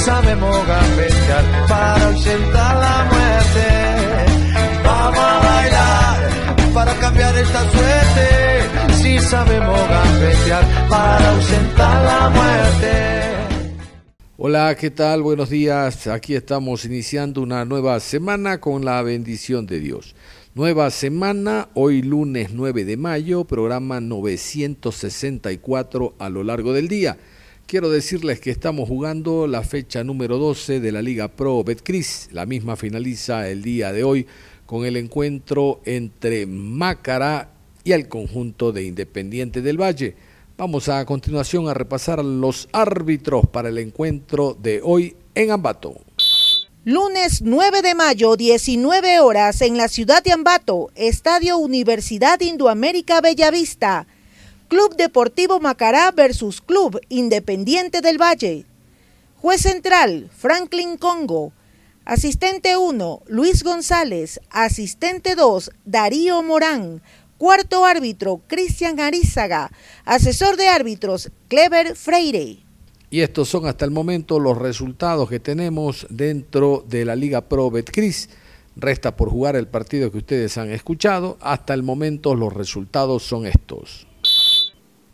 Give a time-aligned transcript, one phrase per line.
[0.00, 3.68] Sabemos gambetear para ausentar la muerte.
[4.84, 6.30] Vamos a bailar
[6.74, 8.28] para cambiar esta suerte.
[8.94, 12.92] Si sabemos gambetear para ausentar la muerte.
[14.38, 15.22] Hola, ¿qué tal?
[15.22, 16.06] Buenos días.
[16.06, 20.14] Aquí estamos iniciando una nueva semana con la bendición de Dios.
[20.54, 27.18] Nueva semana, hoy lunes 9 de mayo, programa 964 a lo largo del día.
[27.70, 32.28] Quiero decirles que estamos jugando la fecha número 12 de la Liga Pro Betcris.
[32.32, 34.26] La misma finaliza el día de hoy
[34.66, 37.52] con el encuentro entre Mácara
[37.84, 40.16] y el conjunto de Independiente del Valle.
[40.58, 45.94] Vamos a continuación a repasar los árbitros para el encuentro de hoy en Ambato.
[46.84, 54.08] Lunes 9 de mayo, 19 horas, en la ciudad de Ambato, Estadio Universidad Indoamérica Bellavista.
[54.70, 58.66] Club Deportivo Macará versus Club Independiente del Valle.
[59.42, 61.52] Juez central, Franklin Congo.
[62.04, 64.38] Asistente 1, Luis González.
[64.48, 67.02] Asistente 2, Darío Morán.
[67.36, 69.72] Cuarto árbitro, Cristian Arizaga.
[70.04, 72.58] Asesor de árbitros, Clever Freire.
[73.10, 77.72] Y estos son hasta el momento los resultados que tenemos dentro de la Liga Pro
[77.72, 78.30] Betcris.
[78.76, 81.38] Resta por jugar el partido que ustedes han escuchado.
[81.40, 84.06] Hasta el momento los resultados son estos.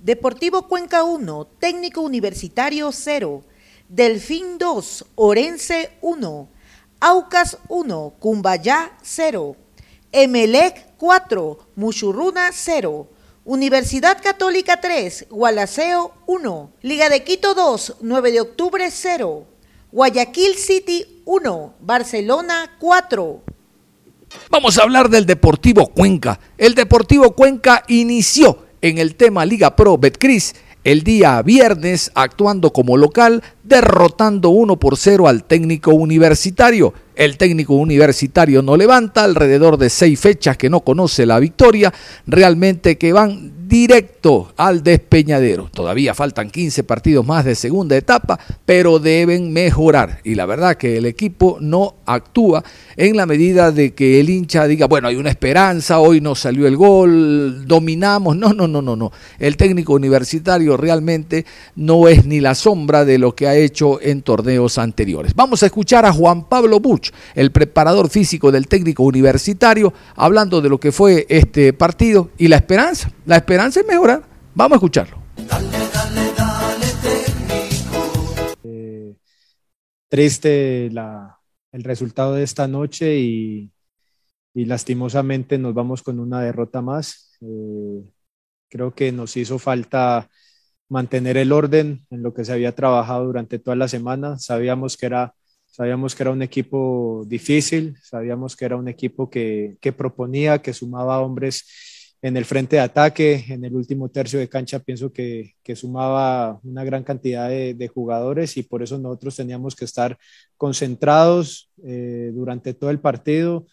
[0.07, 3.42] Deportivo Cuenca 1, Técnico Universitario 0,
[3.89, 6.48] Delfín 2, Orense 1,
[7.01, 9.57] Aucas 1, Cumbayá 0,
[10.13, 13.08] Emelec 4, Muchurruna 0,
[13.45, 19.45] Universidad Católica 3, Gualaceo 1, Liga de Quito 2, 9 de octubre 0,
[19.91, 23.42] Guayaquil City 1, Barcelona 4.
[24.51, 26.39] Vamos a hablar del Deportivo Cuenca.
[26.59, 30.55] El Deportivo Cuenca inició en el tema Liga Pro Betcris
[30.85, 36.95] el día viernes actuando como local, derrotando 1 por 0 al técnico universitario.
[37.17, 41.93] El técnico universitario no levanta alrededor de seis fechas que no conoce la victoria,
[42.27, 45.69] realmente que van directo al despeñadero.
[45.73, 50.21] Todavía faltan 15 partidos más de segunda etapa, pero deben mejorar.
[50.25, 52.63] Y la verdad que el equipo no actúa
[52.97, 56.67] en la medida de que el hincha diga, bueno, hay una esperanza, hoy no salió
[56.67, 58.37] el gol, dominamos.
[58.37, 59.13] No, no, no, no, no.
[59.39, 61.45] El técnico universitario realmente
[61.75, 65.35] no es ni la sombra de lo que ha hecho en torneos anteriores.
[65.35, 70.68] Vamos a escuchar a Juan Pablo Buch, el preparador físico del técnico universitario, hablando de
[70.68, 73.11] lo que fue este partido y la esperanza.
[73.24, 74.22] La esperanza es mejorar.
[74.55, 75.18] Vamos a escucharlo.
[78.64, 79.14] Eh,
[80.08, 83.70] triste el resultado de esta noche y,
[84.55, 87.36] lastimosamente nos vamos con una derrota más.
[87.42, 88.11] Eh,
[88.70, 90.30] creo que nos hizo falta
[90.88, 94.38] mantener el orden en lo que se había trabajado durante toda la semana.
[94.38, 95.34] Sabíamos que era,
[95.77, 100.73] sabíamos que era un equipo difícil, sabíamos que era un equipo que, que proponía, que
[100.73, 101.67] sumaba hombres
[102.23, 106.83] en el frente de ataque, en el último tercio de cancha, pienso que, sumaba una
[106.83, 110.17] gran cantidad de, jugadores y por eso nosotros teníamos que estar
[110.57, 113.67] concentrados eh, durante todo el partido,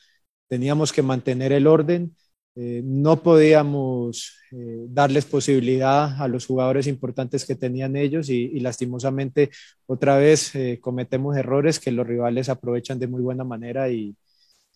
[0.50, 2.18] teníamos que mantener el orden,
[2.56, 8.59] eh, no podíamos eh, darles posibilidad a los jugadores importantes que tenían ellos y, y
[8.59, 9.50] lastimosamente
[9.88, 14.16] otra vez cometemos errores que los rivales aprovechan de muy buena manera y,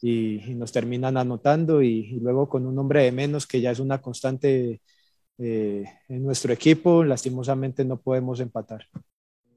[0.02, 4.02] y, nos terminan anotando y, luego con un hombre de menos que ya es una
[4.02, 4.82] constante
[5.38, 8.86] eh, en nuestro equipo, lastimosamente no podemos empatar.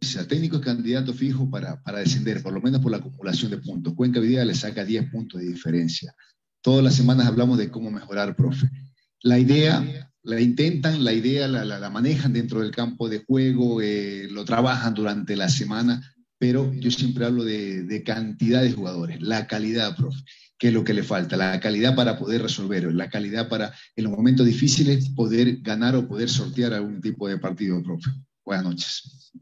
[0.00, 3.58] El técnico es candidato fijo para, para descender, por lo menos por la acumulación de
[3.58, 3.94] puntos.
[3.94, 6.14] Cuenca Vida le saca 10 puntos de diferencia.
[6.62, 8.68] Todas las semanas hablamos de cómo mejorar, profe.
[9.22, 14.28] La idea, la intentan, la idea la, la, manejan dentro del campo de juego, eh,
[14.30, 16.02] lo trabajan durante la semana,
[16.38, 20.22] pero yo siempre hablo de, cantidad de jugadores, la calidad, profe,
[20.58, 24.04] que es lo que le falta, la calidad para poder resolver, la calidad para en
[24.04, 28.10] los momentos difíciles poder ganar o poder sortear algún tipo de partido, profe.
[28.42, 29.32] Buenas noches.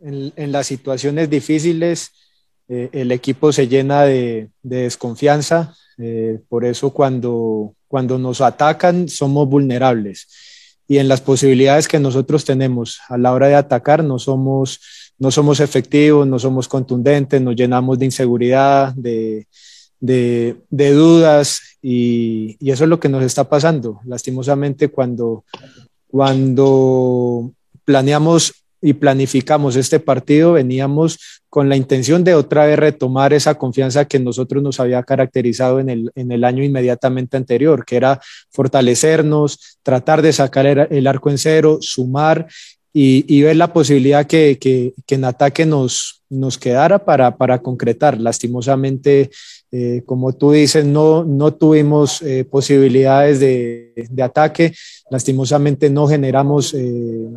[0.00, 2.10] En, las situaciones difíciles
[2.68, 9.48] eh, el equipo se llena de, desconfianza, eh, por eso cuando, cuando nos atacan somos
[9.48, 10.28] vulnerables
[10.88, 14.80] y en las posibilidades que nosotros tenemos a la hora de atacar no somos,
[15.18, 19.46] no somos efectivos, no somos contundentes, nos llenamos de inseguridad, de,
[20.00, 24.00] de, dudas y, y, eso es lo que nos está pasando.
[24.04, 25.44] Lastimosamente cuando,
[26.08, 27.52] cuando
[27.84, 34.04] planeamos y planificamos este partido, veníamos con la intención de otra vez retomar esa confianza
[34.04, 38.20] que nosotros nos había caracterizado en el, en el año inmediatamente anterior, que era
[38.50, 42.46] fortalecernos, tratar de sacar el, arco en cero, sumar
[42.92, 47.60] y, y ver la posibilidad que, que, que, en ataque nos, nos quedara para, para
[47.60, 48.20] concretar.
[48.20, 49.30] Lastimosamente,
[49.72, 54.74] eh, como tú dices, no, no tuvimos eh, posibilidades de, de, ataque,
[55.08, 57.28] lastimosamente no generamos eh,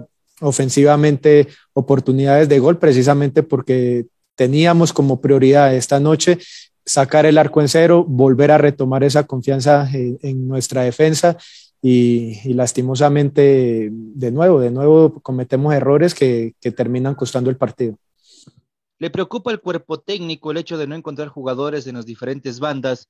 [0.41, 6.37] ofensivamente oportunidades de gol, precisamente porque teníamos como prioridad esta noche
[6.85, 11.37] sacar el arco en cero, volver a retomar esa confianza en, nuestra defensa
[11.81, 17.97] y, lastimosamente de nuevo, de nuevo cometemos errores que, que terminan costando el partido.
[18.99, 23.09] ¿Le preocupa el cuerpo técnico el hecho de no encontrar jugadores en las diferentes bandas?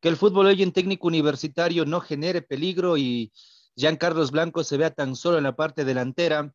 [0.00, 3.32] Que el fútbol hoy en técnico universitario no genere peligro y
[3.76, 6.52] Jean Carlos Blanco se vea tan solo en la parte delantera.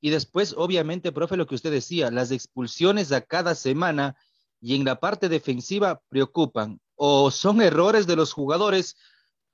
[0.00, 4.16] Y después, obviamente, profe, lo que usted decía, las expulsiones a cada semana
[4.60, 6.80] y en la parte defensiva preocupan.
[6.94, 8.96] O son errores de los jugadores,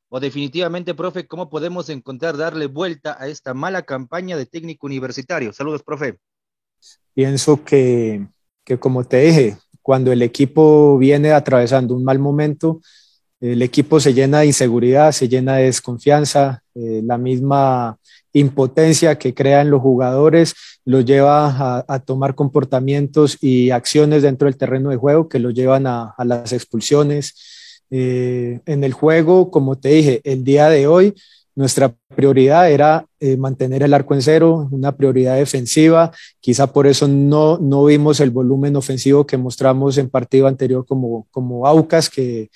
[0.08, 5.52] o definitivamente, profe, ¿cómo podemos encontrar darle vuelta a esta mala campaña de técnico universitario?
[5.52, 6.18] Saludos, profe.
[7.14, 8.26] Pienso que,
[8.64, 12.80] que como te dije, cuando el equipo viene atravesando un mal momento,
[13.52, 17.98] el equipo se llena de inseguridad, se llena de desconfianza, eh, la misma
[18.32, 20.54] impotencia que crean los jugadores
[20.86, 25.86] los lleva a, tomar comportamientos y acciones dentro del terreno de juego que los llevan
[25.86, 27.82] a, las expulsiones.
[27.90, 31.14] Eh, en el juego, como te dije, el día de hoy
[31.54, 36.10] nuestra prioridad era eh, mantener el arco en cero, una prioridad defensiva.
[36.40, 41.26] Quizá por eso no, no vimos el volumen ofensivo que mostramos en partido anterior como,
[41.30, 42.50] como Aucas, que,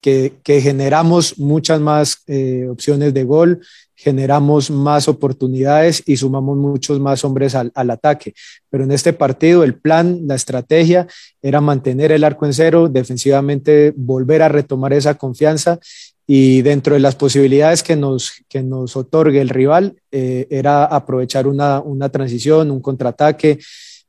[0.00, 3.60] que, generamos muchas más eh, opciones de gol,
[3.94, 8.34] generamos más oportunidades y sumamos muchos más hombres al, ataque.
[8.70, 11.08] Pero en este partido el plan, la estrategia
[11.42, 15.80] era mantener el arco en cero, defensivamente volver a retomar esa confianza
[16.26, 21.46] y dentro de las posibilidades que nos, que nos otorgue el rival eh, era aprovechar
[21.46, 23.58] una, una transición, un contraataque,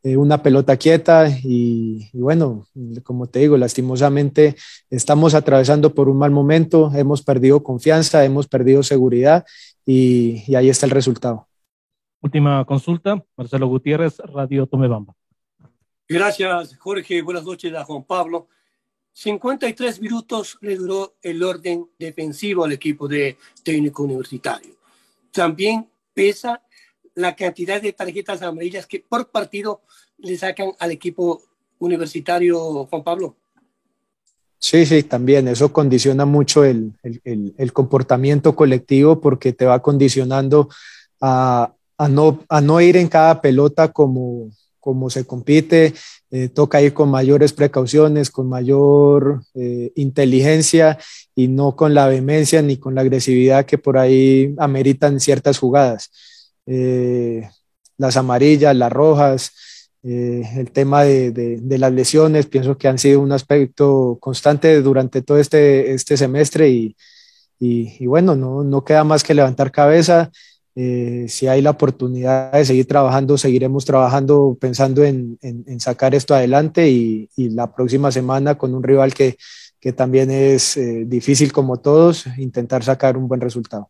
[0.02, 2.66] eh, una pelota quieta y, bueno,
[3.04, 4.56] como te digo, lastimosamente
[4.90, 9.46] estamos atravesando por un mal momento, hemos perdido confianza, hemos perdido seguridad
[9.86, 11.48] y, ahí está el resultado.
[12.22, 15.14] Última consulta, Marcelo Gutiérrez, Radio Tomebamba.
[16.08, 17.22] Gracias, Jorge.
[17.22, 18.48] Buenas noches a Juan Pablo.
[19.12, 24.76] 53 minutos le duró el orden defensivo al equipo de técnico universitario.
[25.32, 26.62] También pesa
[27.16, 29.82] la cantidad de tarjetas amarillas que por partido
[30.18, 31.42] le sacan al equipo
[31.80, 33.36] universitario, Juan Pablo.
[34.58, 40.68] Sí, sí, también eso condiciona mucho el, el, el comportamiento colectivo porque te va condicionando
[41.22, 45.94] a, a, no, a no ir en cada pelota como, como se compite,
[46.32, 50.98] eh, toca ir con mayores precauciones, con mayor eh, inteligencia
[51.36, 56.12] y no con la vehemencia ni con la agresividad que por ahí ameritan ciertas jugadas.
[56.72, 57.50] Eh,
[57.98, 59.52] las amarillas, las rojas,
[60.04, 65.24] eh, el tema de, de, las lesiones, pienso que han sido un aspecto constante durante
[65.24, 66.96] todo este, este semestre y,
[67.60, 70.32] y, bueno, no, no, queda más que levantar cabeza.
[70.76, 76.14] Eh, si hay la oportunidad de seguir trabajando, seguiremos trabajando pensando en, en, en sacar
[76.16, 79.38] esto adelante y, y, la próxima semana con un rival que,
[79.80, 83.90] que también es difícil como todos, intentar sacar un buen resultado.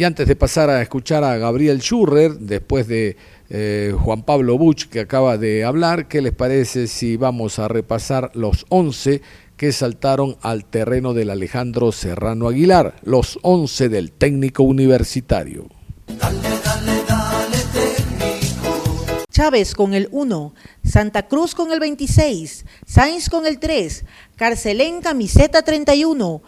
[0.00, 3.18] Y antes de pasar a escuchar a Gabriel Schurrer, después de
[3.50, 8.30] eh, Juan Pablo Buch que acaba de hablar, ¿qué les parece si vamos a repasar
[8.32, 9.20] los 11
[9.58, 15.66] que saltaron al terreno del Alejandro Serrano Aguilar, los 11 del técnico universitario?
[16.06, 19.24] Dale, dale, dale, técnico.
[19.30, 25.60] Chávez con el 1, Santa Cruz con el 26, Sainz con el 3, Carcelén camiseta
[25.60, 26.40] 31,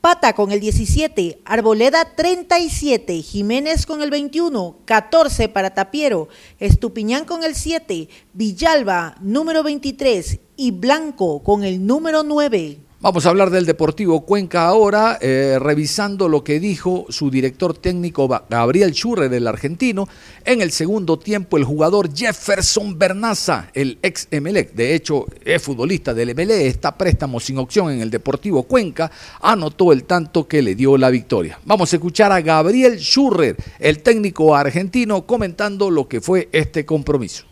[0.00, 6.28] Pata con el 17, Arboleda 37, Jiménez con el 21, 14 para Tapiero,
[6.60, 12.87] Estupiñán con el 7, Villalba número 23 y Blanco con el número 9.
[13.00, 18.26] Vamos a hablar del Deportivo Cuenca ahora, eh, revisando lo que dijo su director técnico
[18.50, 20.08] Gabriel Churre del argentino.
[20.44, 26.12] En el segundo tiempo, el jugador Jefferson Bernaza, el ex Emelec, de hecho es futbolista
[26.12, 29.12] del Emelec, está préstamo sin opción en el Deportivo Cuenca,
[29.42, 31.60] anotó el tanto que le dio la victoria.
[31.66, 37.47] Vamos a escuchar a Gabriel Churre, el técnico argentino, comentando lo que fue este compromiso.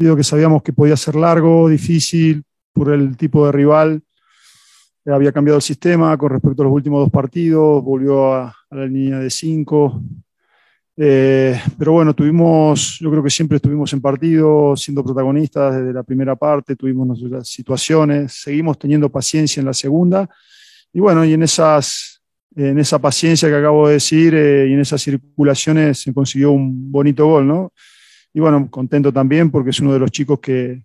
[0.00, 2.42] Que sabíamos que podía ser largo, difícil
[2.72, 4.02] por el tipo de rival.
[5.04, 9.18] Había cambiado el sistema con respecto a los últimos dos partidos, volvió a, la línea
[9.18, 10.02] de cinco.
[10.96, 16.02] Eh, pero bueno, tuvimos, yo creo que siempre estuvimos en partido, siendo protagonistas desde la
[16.02, 20.28] primera parte, tuvimos nuestras situaciones, seguimos teniendo paciencia en la segunda.
[20.92, 22.22] Y bueno, y en, esas,
[22.56, 26.90] en esa paciencia que acabo de decir eh, y en esas circulaciones se consiguió un
[26.90, 27.72] bonito gol, ¿no?
[28.32, 30.84] Y bueno, contento también porque es uno de los chicos que,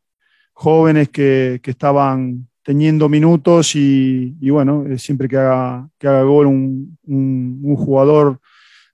[0.55, 6.23] jóvenes que, que estaban teniendo minutos y, y, bueno, eh, siempre que haga, que haga
[6.23, 8.39] gol un, un, jugador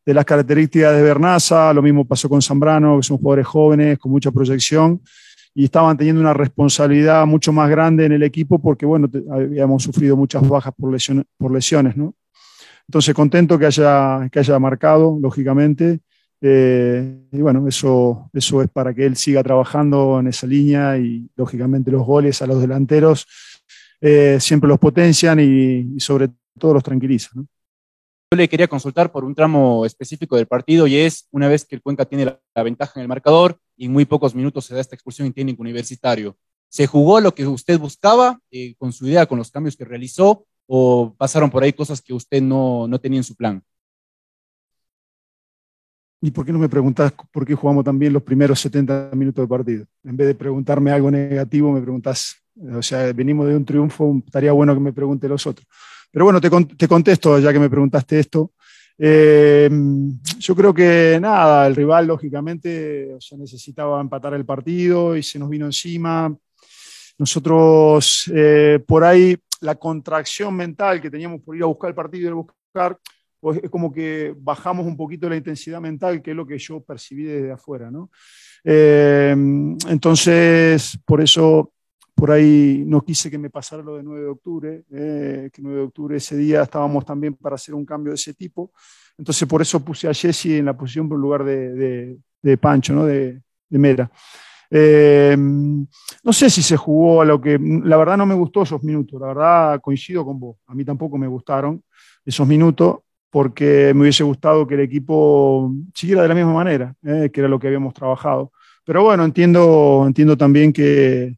[0.06, 4.12] de las características de Bernaza, lo mismo pasó con Zambrano, que son jugadores jóvenes con
[4.12, 5.02] mucha proyección
[5.54, 10.18] y estaban teniendo una responsabilidad mucho más grande en el equipo porque bueno, habíamos sufrido
[10.18, 12.16] muchas bajas por lesiones, por lesiones ¿no?
[12.88, 16.02] Entonces contento que haya, que haya marcado, lógicamente,
[16.44, 21.30] eh, y bueno, eso, eso es para que él siga trabajando en esa línea y
[21.36, 23.28] lógicamente los goles a los delanteros
[24.02, 27.48] eh, siempre los potencian y, sobre todo los tranquilizan.
[28.34, 31.76] Yo le quería consultar por un tramo específico del partido y es una vez que
[31.76, 34.96] el Cuenca tiene la, ventaja en el marcador y muy pocos minutos se da esta
[34.96, 36.36] expulsión en técnico universitario.
[36.70, 40.46] ¿Se jugó lo que usted buscaba eh, con su idea, con los cambios que realizó
[40.66, 43.62] o pasaron por ahí cosas que usted no, no tenía en su plan?
[46.22, 49.48] ¿Y por qué no me preguntás por qué jugamos también los primeros 70 minutos de
[49.48, 49.86] partido?
[50.04, 52.36] En vez de preguntarme algo negativo, me preguntás,
[52.74, 55.68] o sea, venimos de un triunfo, estaría bueno que me pregunte los otros.
[56.12, 58.52] Pero bueno, te, contesto ya que me preguntaste esto.
[58.98, 59.68] Eh,
[60.38, 65.66] yo creo que nada, el rival lógicamente necesitaba empatar el partido y se nos vino
[65.66, 66.36] encima.
[67.18, 72.30] Nosotros, eh, por ahí, la contracción mental que teníamos por ir a buscar el partido
[72.30, 72.98] y buscar,
[73.42, 76.80] pues es como que bajamos un poquito la intensidad mental, que es lo que yo
[76.80, 78.12] percibí desde afuera, ¿no?
[78.64, 79.32] Eh,
[79.90, 81.74] entonces, por eso,
[82.14, 85.80] por ahí no quise que me pasara lo de 9 de octubre, eh, que 9
[85.80, 88.72] de octubre ese día estábamos también para hacer un cambio de ese tipo.
[89.18, 93.06] Entonces, por eso puse a Jesse en la posición por lugar de, de, Pancho, ¿no?
[93.06, 94.12] De, Mera.
[94.70, 98.84] Eh, no sé si se jugó a lo que, la verdad no me gustó esos
[98.84, 101.84] minutos, la verdad coincido con vos, a mí tampoco me gustaron
[102.26, 103.00] esos minutos,
[103.32, 107.50] porque me hubiese gustado que el equipo siguiera de la misma manera, eh, que era
[107.50, 108.52] lo que habíamos trabajado.
[108.84, 111.38] Pero bueno, entiendo, entiendo también que,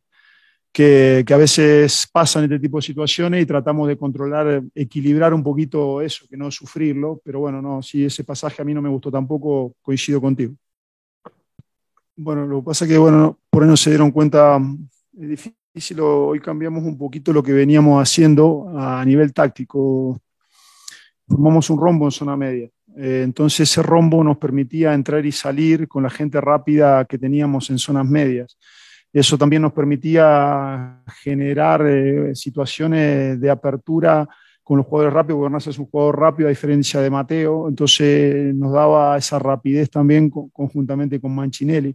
[0.72, 6.02] que, a veces pasan este tipo de situaciones y tratamos de controlar, equilibrar un poquito
[6.02, 7.22] eso, que no sufrirlo.
[7.24, 10.56] Pero bueno, no, si ese pasaje a mí no me gustó tampoco, coincido contigo.
[12.16, 14.60] Bueno, lo que pasa es que, bueno, por ahí no se dieron cuenta,
[15.20, 20.20] es difícil, hoy cambiamos un poquito lo que veníamos haciendo a nivel táctico
[21.34, 22.70] formamos un rombo en zona media.
[22.96, 27.70] Eh, entonces ese rombo nos permitía entrar y salir con la gente rápida que teníamos
[27.72, 28.58] en zonas medias.
[29.12, 34.28] Eso también nos permitía generar eh, situaciones de apertura
[34.63, 38.72] con los jugadores rápidos, Bernardo es un jugador rápido a diferencia de Mateo, entonces nos
[38.72, 41.94] daba esa rapidez también conjuntamente con Manchinelli.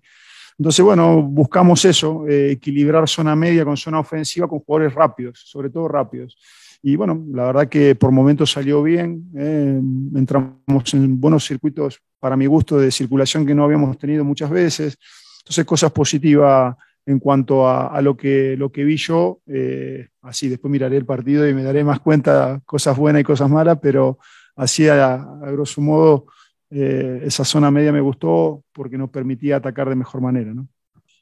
[0.59, 5.71] Entonces, bueno, buscamos eso, eh, equilibrar zona media con zona ofensiva con jugadores rápidos, sobre
[5.71, 6.37] todo rápidos.
[6.83, 9.31] Y bueno, la verdad que por momentos salió bien.
[9.37, 9.81] Eh,
[10.15, 14.97] entramos en buenos circuitos, para mi gusto, de circulación que no habíamos tenido muchas veces.
[15.41, 16.77] Entonces, cosas positivas
[17.09, 19.41] en cuanto a, lo, que, lo que vi yo.
[19.47, 23.49] Eh, así, después miraré el partido y me daré más cuenta, cosas buenas y cosas
[23.49, 24.19] malas, pero
[24.55, 25.17] así, a,
[25.51, 26.27] grosso modo,
[26.69, 30.53] eh, esa zona media me gustó porque nos permitía atacar de mejor manera.
[30.53, 30.69] ¿no?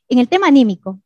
[0.08, 0.98] En el tema anímico,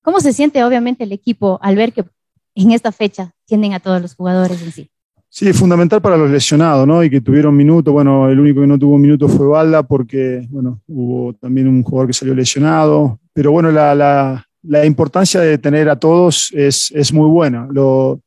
[0.00, 2.06] ¿cómo se siente obviamente el equipo al ver que
[2.54, 4.90] en esta fecha tienden a todos los jugadores en sí.
[5.34, 7.02] Sí, es fundamental para los lesionados, ¿no?
[7.02, 7.90] Y que tuvieron minutos.
[7.90, 12.08] Bueno, el único que no tuvo minutos fue Balda porque, bueno, hubo también un jugador
[12.08, 13.18] que salió lesionado.
[13.32, 17.66] Pero bueno, la, la, la importancia de tener a todos es, es muy buena.
[17.70, 18.20] Lo,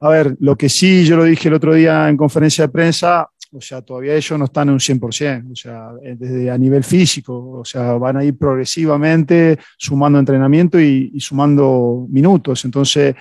[0.00, 3.28] a ver, lo que sí, yo lo dije el otro día en conferencia de prensa,
[3.52, 7.60] o sea, todavía ellos no están en un 100%, o sea, desde a nivel físico,
[7.60, 12.64] o sea, van a ir progresivamente sumando entrenamiento y, y sumando minutos.
[12.64, 13.14] Entonces,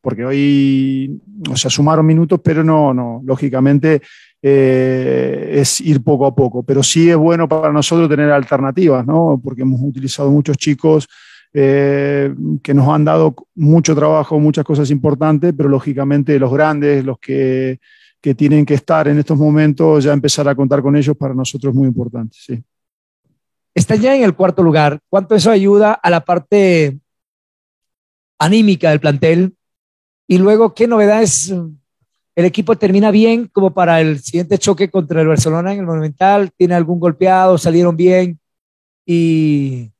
[0.00, 4.00] porque hoy, o sea, sumaron minutos, pero no, no, lógicamente
[4.40, 6.62] eh, es ir poco a poco.
[6.62, 9.40] Pero sí es bueno para nosotros tener alternativas, ¿no?
[9.42, 11.08] Porque hemos utilizado muchos chicos
[11.52, 17.18] eh, que nos han dado mucho trabajo, muchas cosas importantes, pero lógicamente los grandes, los
[17.18, 17.80] que,
[18.20, 21.72] que tienen que estar en estos momentos, ya empezar a contar con ellos para nosotros
[21.72, 22.36] es muy importante.
[22.38, 22.62] Sí.
[23.74, 25.00] Están ya en el cuarto lugar.
[25.08, 26.98] ¿Cuánto eso ayuda a la parte
[28.38, 29.54] anímica del plantel?
[30.30, 31.50] Y luego, ¿qué novedades?
[31.50, 36.52] El equipo termina bien como para el siguiente choque contra el Barcelona en el Monumental.
[36.54, 37.56] ¿Tiene algún golpeado?
[37.56, 38.38] ¿Salieron bien?
[39.06, 39.90] Y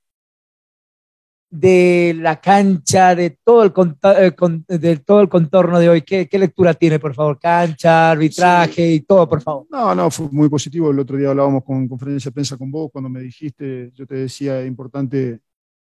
[1.51, 6.03] de la cancha, de todo el, eh, de todo el contorno de hoy.
[6.03, 7.39] ¿Qué, lectura tiene, por favor?
[7.41, 9.67] Cancha, arbitraje y todo, por favor.
[9.71, 10.91] No, no, fue muy positivo.
[10.91, 14.15] El otro día hablábamos con conferencia de prensa con vos, cuando me dijiste, yo te
[14.17, 15.41] decía, importante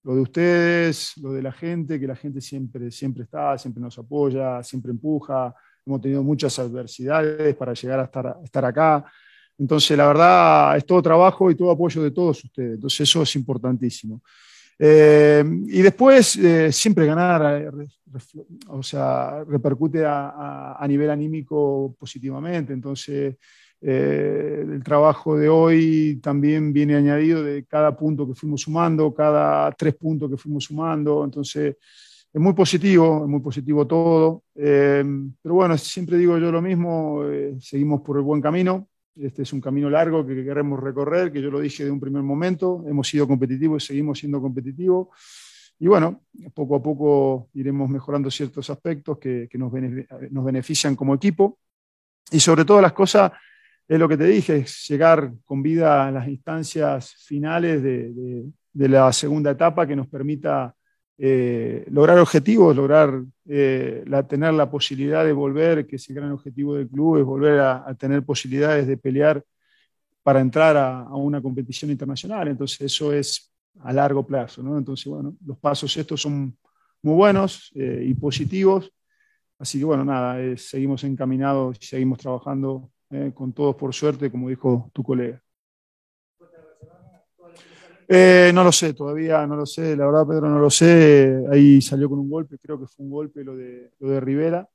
[0.02, 3.98] lo de ustedes, lo de la gente, que la gente siempre, siempre está, siempre nos
[3.98, 5.54] apoya, siempre empuja.
[5.84, 9.04] Hemos tenido muchas adversidades para llegar a estar, a estar acá.
[9.58, 12.74] Entonces, la verdad, es todo trabajo y todo apoyo de todos ustedes.
[12.74, 14.22] Entonces, eso es importantísimo.
[14.78, 17.86] Eh, y después, eh, siempre ganar, eh,
[18.68, 22.72] o sea, repercute a, a, nivel anímico positivamente.
[22.72, 23.36] Entonces,
[23.80, 29.94] el trabajo de hoy también viene añadido de cada punto que fuimos sumando, cada tres
[29.94, 31.24] puntos que fuimos sumando.
[31.24, 31.76] Entonces,
[32.32, 34.44] es muy positivo, es muy positivo todo.
[34.54, 37.22] pero bueno, siempre digo yo lo mismo,
[37.58, 38.88] seguimos por el buen camino.
[39.16, 42.22] Este es un camino largo que queremos recorrer, que yo lo dije de un primer
[42.22, 42.84] momento.
[42.86, 45.08] Hemos sido competitivos y seguimos siendo competitivos.
[45.78, 46.22] Y bueno,
[46.54, 51.58] poco a poco iremos mejorando ciertos aspectos que, nos, benefician como equipo.
[52.30, 53.32] Y sobre todas las cosas,
[53.90, 58.88] es lo que te dije, es llegar con vida a las instancias finales de, de
[58.88, 60.74] la segunda etapa que nos permita
[61.18, 66.32] eh, lograr objetivos, lograr eh, la, tener la posibilidad de volver, que es el gran
[66.32, 69.44] objetivo del club, es volver a, tener posibilidades de pelear
[70.22, 72.48] para entrar a, una competición internacional.
[72.48, 74.62] Entonces eso es a largo plazo.
[74.62, 74.78] ¿no?
[74.78, 76.56] Entonces, bueno, los pasos estos son
[77.02, 78.90] muy buenos eh, y positivos.
[79.58, 82.90] Así que, bueno, nada, seguimos encaminados y seguimos trabajando
[83.34, 85.42] con todos por suerte, como dijo tu colega.
[88.12, 91.80] Eh, no lo sé, todavía no lo sé, la verdad Pedro no lo sé, ahí
[91.80, 94.68] salió con un golpe, creo que fue un golpe lo de, lo de Rivera,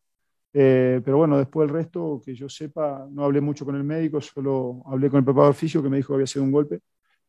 [0.53, 4.21] eh, pero bueno, después el resto, que yo sepa, no hablé mucho con el médico,
[4.21, 6.79] solo hablé con el preparador físico que me dijo que había sido un golpe,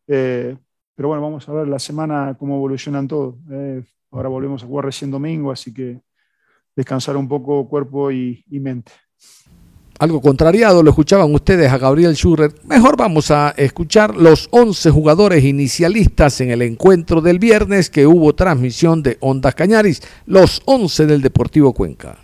[0.07, 0.57] eh,
[0.95, 3.35] pero bueno, vamos a ver la semana cómo evolucionan todos,
[4.13, 6.03] ahora volvemos a jugar recién domingo, así que
[6.77, 8.93] descansar un poco cuerpo y mente
[9.99, 12.55] algo contrariado, lo escuchaban ustedes a Gabriel Schurrer.
[12.65, 18.35] Mejor vamos a escuchar los 11 jugadores inicialistas en el encuentro del viernes que hubo
[18.35, 22.19] transmisión de Ondas Cañaris, los 11 del Deportivo Cuenca.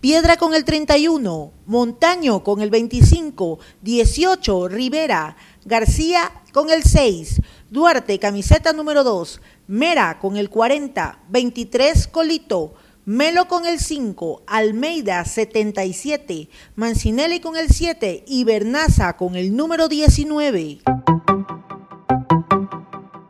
[0.00, 5.34] Piedra con el 31, Montaño con el 25, 18 Rivera,
[5.64, 12.74] García con el 6, Duarte camiseta número 2, Mera con el 40, 23 Colito,
[13.06, 19.88] Melo con el 5, Almeida 77, Mancinelli con el 7 y Bernaza con el número
[19.88, 20.78] 19.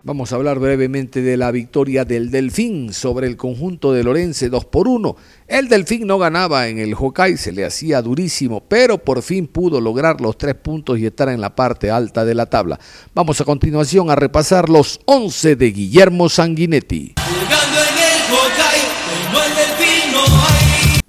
[0.05, 4.65] Vamos a hablar brevemente de la victoria del Delfín sobre el conjunto de Lorense 2
[4.67, 5.17] por 1.
[5.49, 9.81] El Delfín no ganaba en el Hokkaido, se le hacía durísimo, pero por fin pudo
[9.81, 12.79] lograr los tres puntos y estar en la parte alta de la tabla.
[13.13, 17.15] Vamos a continuación a repasar los 11 de Guillermo Sanguinetti.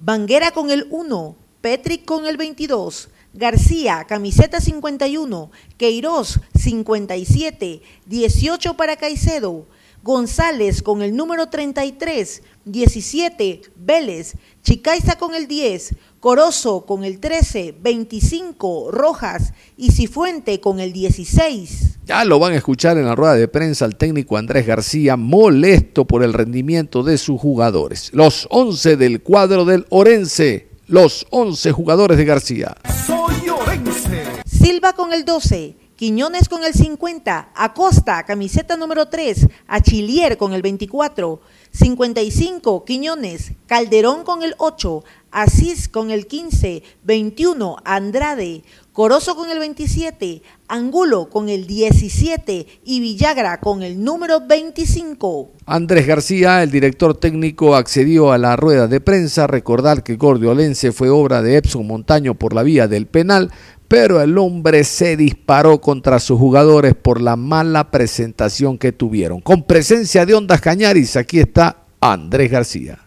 [0.06, 8.98] Banguera con el 1, Petric con el 22, García, camiseta 51, Queiroz 57, 18 para
[8.98, 9.66] Caicedo,
[10.04, 17.76] González con el número 33, 17, Vélez, Chicaiza con el 10, Corozo con el 13,
[17.80, 22.00] 25, Rojas y Cifuente con el 16.
[22.04, 26.06] Ya lo van a escuchar en la rueda de prensa el técnico Andrés García, molesto
[26.06, 28.10] por el rendimiento de sus jugadores.
[28.12, 32.76] Los 11 del cuadro del Orense, los 11 jugadores de García.
[33.06, 34.24] Soy Orense.
[34.48, 35.76] Silva con el 12.
[35.96, 41.40] Quiñones con el 50, Acosta, camiseta número 3, Achilier con el 24,
[41.76, 49.60] 55, Quiñones, Calderón con el 8, Asís con el 15, 21, Andrade, Corozo con el
[49.60, 55.50] 27, Angulo con el 17 y Villagra con el número 25.
[55.66, 59.46] Andrés García, el director técnico, accedió a la rueda de prensa.
[59.46, 63.52] Recordar que Gordiolense fue obra de Epson Montaño por la vía del penal,
[63.88, 69.42] pero el hombre se disparó contra sus jugadores por la mala presentación que tuvieron.
[69.42, 73.00] Con presencia de Ondas Cañaris, aquí está Andrés García.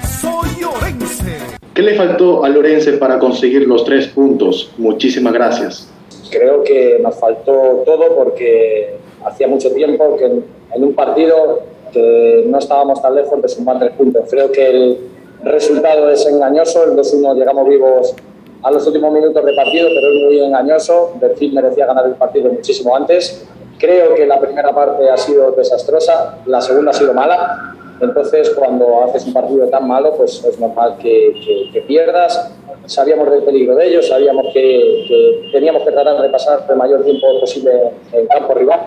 [1.75, 4.73] ¿Qué le faltó a Lorense para conseguir los tres puntos?
[4.79, 5.89] Muchísimas gracias.
[6.31, 11.63] Creo que nos faltó todo porque hacía mucho tiempo que en, en un partido
[11.93, 14.25] que no estábamos tan lejos de sumar tres puntos.
[14.29, 14.99] Creo que el
[15.45, 18.15] resultado es engañoso, el 2-1 llegamos vivos
[18.63, 21.13] a los últimos minutos de partido, pero es muy engañoso.
[21.21, 23.47] Delfín merecía ganar el partido muchísimo antes.
[23.79, 27.75] Creo que la primera parte ha sido desastrosa, la segunda ha sido mala.
[28.01, 32.53] Entonces, cuando haces un partido tan malo, pues es normal que, que- que pierdas.
[32.87, 37.05] Sabíamos del peligro de ellos, sabíamos que, que teníamos que tratar de pasar el mayor
[37.05, 37.71] tiempo posible
[38.13, 38.81] en campo rival.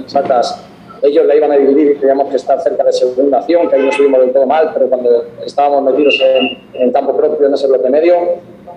[0.00, 0.60] Exactas
[1.04, 3.82] ellos la iban a dividir y teníamos que estar cerca de segunda acción, que ahí
[3.82, 7.66] no estuvimos del todo mal, pero cuando estábamos metidos en, en campo propio, en ese
[7.66, 8.14] bloque medio,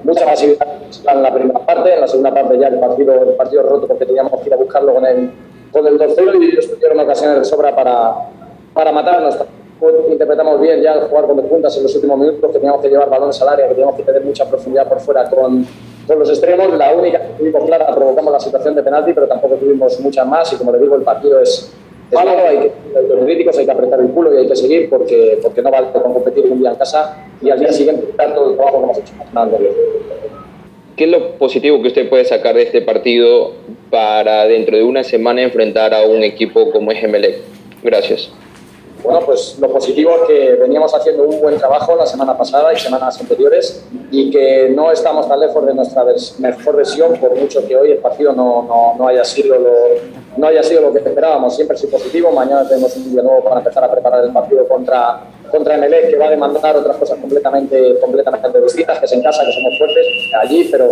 [0.04, 0.68] mucha masividad
[1.10, 4.06] en la primera parte, en la segunda parte ya el partido, el partido roto porque
[4.06, 5.32] teníamos que ir a buscarlo con el,
[5.72, 8.14] con el 2-0 y ellos tuvieron ocasiones de sobra para,
[8.74, 9.38] para matarnos.
[10.10, 12.90] Interpretamos bien ya el jugar con dos puntas en los últimos minutos, que teníamos que
[12.90, 15.66] llevar balones al área, que teníamos que tener mucha profundidad por fuera con,
[16.08, 16.74] con los extremos.
[16.78, 20.52] La única que tuvimos clara provocamos la situación de penalti, pero tampoco tuvimos muchas más.
[20.52, 21.72] Y como le digo, el partido es,
[22.12, 25.40] malo, hay que ser críticos, hay que apretar el culo y hay que seguir porque,
[25.42, 28.56] porque no vale con competir un día en casa y al día siguiente todo el
[28.56, 29.14] trabajo que hemos hecho.
[30.96, 33.54] ¿Qué es lo positivo que usted puede sacar de este partido
[33.92, 37.38] para dentro de una semana enfrentar a un equipo como es Emelec?
[37.84, 38.32] Gracias.
[39.08, 42.78] Bueno, pues lo positivo es que veníamos haciendo un buen trabajo la semana pasada y
[42.78, 46.04] semanas anteriores y que no estamos tan lejos de nuestra
[46.40, 49.72] mejor versión, por mucho que hoy el partido no, no, no haya, sido lo,
[50.36, 51.56] no haya sido lo que esperábamos.
[51.56, 52.34] Siempre soy positivo.
[52.34, 56.18] Mañana tenemos un día nuevo para empezar a preparar el partido contra, contra Emelec, que
[56.18, 60.06] va a demandar otras cosas completamente, completamente distintas, que es en casa, que somos fuertes
[60.38, 60.86] allí, pero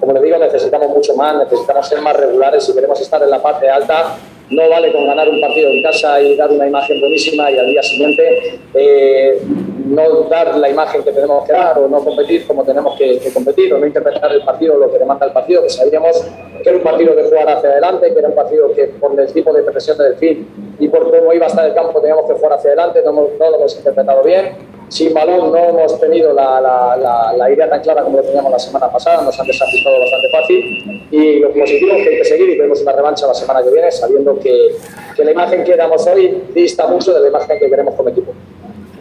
[0.00, 3.42] como le digo, necesitamos mucho más, necesitamos ser más regulares si queremos estar en la
[3.42, 4.16] parte alta.
[4.50, 7.66] No vale con ganar un partido en casa y dar una imagen buenísima y al
[7.66, 9.40] día siguiente eh,
[9.88, 13.72] no dar la imagen que tenemos que dar o no competir como tenemos que, competir
[13.74, 16.24] o no interpretar el partido lo que demanda el partido, que sabíamos
[16.62, 19.32] que era un partido de jugar hacia adelante, que era un partido que por el
[19.32, 22.34] tipo de presión del fin y por cómo iba a estar el campo teníamos que
[22.34, 24.67] jugar hacia adelante, no, no lo hemos interpretado bien.
[24.88, 28.58] Sin balón no hemos tenido la, la- la- idea tan clara como lo teníamos la
[28.58, 32.50] semana pasada, nos han desajustado bastante fácil y lo positivo es que hay que seguir
[32.50, 34.76] y tenemos una revancha la semana que viene sabiendo que,
[35.16, 38.32] que la imagen que damos hoy dista mucho de la imagen que queremos como equipo.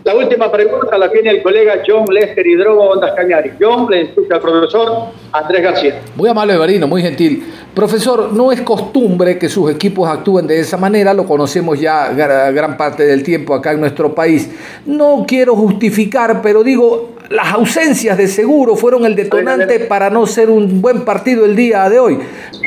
[0.07, 3.51] La última pregunta la tiene el colega John Lester Hidrogo Ondas Cañari.
[3.59, 4.89] John, le escucha al profesor
[5.33, 6.01] Andrés García.
[6.15, 7.43] Muy amable, Barino, muy gentil.
[7.75, 12.53] Profesor, no es costumbre que sus equipos actúen de esa manera, lo conocemos ya gra-
[12.53, 14.49] gran parte del tiempo acá en nuestro país.
[14.85, 20.49] No quiero justificar, pero digo, las ausencias de seguro fueron el detonante para no ser
[20.49, 22.17] un buen partido el día de hoy.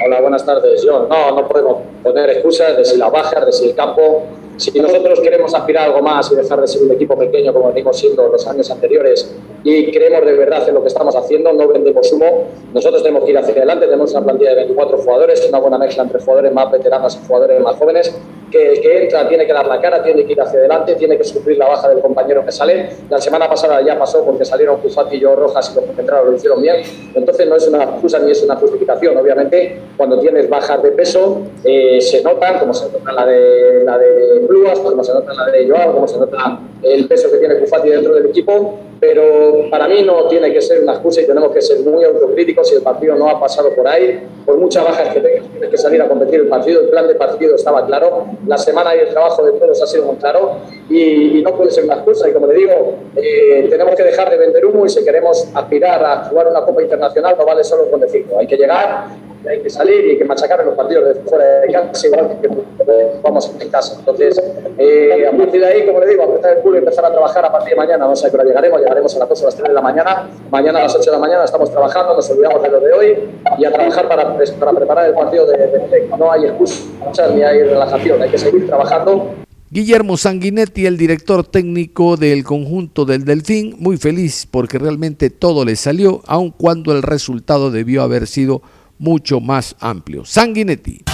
[0.06, 1.08] Hola, buenas tardes, John.
[1.08, 4.26] No, no podemos poner excusas de si la baja, de si el campo.
[4.60, 7.68] Si nosotros queremos aspirar a algo más y dejar de ser un equipo pequeño como
[7.68, 11.66] venimos siendo los años anteriores y creemos de verdad en lo que estamos haciendo, no
[11.66, 12.44] vendemos humo.
[12.74, 13.86] Nosotros tenemos que ir hacia adelante.
[13.86, 17.58] Tenemos una plantilla de 24 jugadores, una buena mezcla entre jugadores más veteranos y jugadores
[17.62, 18.14] más jóvenes.
[18.50, 21.24] Que que entra tiene que dar la cara, tiene que ir hacia adelante, tiene que
[21.24, 22.90] sufrir la baja del compañero que sale.
[23.08, 26.30] La semana pasada ya pasó porque salieron Cufati y yo Rojas y los que entraron
[26.30, 26.76] lo hicieron bien.
[27.14, 29.16] Entonces no es una excusa ni es una justificación.
[29.16, 33.98] Obviamente, cuando tienes bajas de peso, eh, se notan, como se nota la de, la
[33.98, 37.58] de Bluas, como se nota la de Joao, como se nota el peso que tiene
[37.58, 38.78] Cufati dentro del equipo.
[39.00, 42.68] Pero para mí no tiene que ser una excusa y tenemos que ser muy autocríticos
[42.68, 44.28] si el partido no ha pasado por ahí.
[44.44, 46.82] Por muchas bajas que tengas, tienes que salir a competir el partido.
[46.82, 48.26] El plan de partido estaba claro.
[48.46, 50.58] La semana y el trabajo de todos ha sido muy claro.
[50.88, 52.28] Y, no puede ser una excusa.
[52.28, 56.04] Y como le digo, eh, tenemos que dejar de vender humo y si queremos aspirar
[56.04, 58.38] a jugar una Copa Internacional no vale solo con decirlo.
[58.38, 59.06] Hay que llegar,
[59.48, 62.38] hay que salir y hay que machacar en los partidos de fuera de casa, igual
[62.40, 62.48] que
[63.22, 63.96] vamos en casa.
[63.98, 64.42] Entonces,
[64.78, 67.44] eh, a partir de ahí, como le digo, apretar el culo y empezar a trabajar
[67.44, 68.06] a partir de mañana.
[68.06, 69.80] No sé a qué hora llegaremos, llegaremos a las 2 o las 3 de la
[69.80, 70.28] mañana.
[70.50, 73.16] Mañana a las 8 de la mañana estamos trabajando, nos olvidamos de lo de hoy
[73.58, 77.42] y a trabajar para, para preparar el partido de, de, de- No hay excusas ni
[77.42, 79.34] hay relajación, hay que seguir trabajando
[79.72, 85.76] Guillermo Sanguinetti, el director técnico del conjunto del Delfín, muy feliz porque realmente todo le
[85.76, 88.62] salió, aun cuando el resultado debió haber sido
[89.00, 90.24] mucho más amplio.
[90.24, 91.04] Sanguinetti.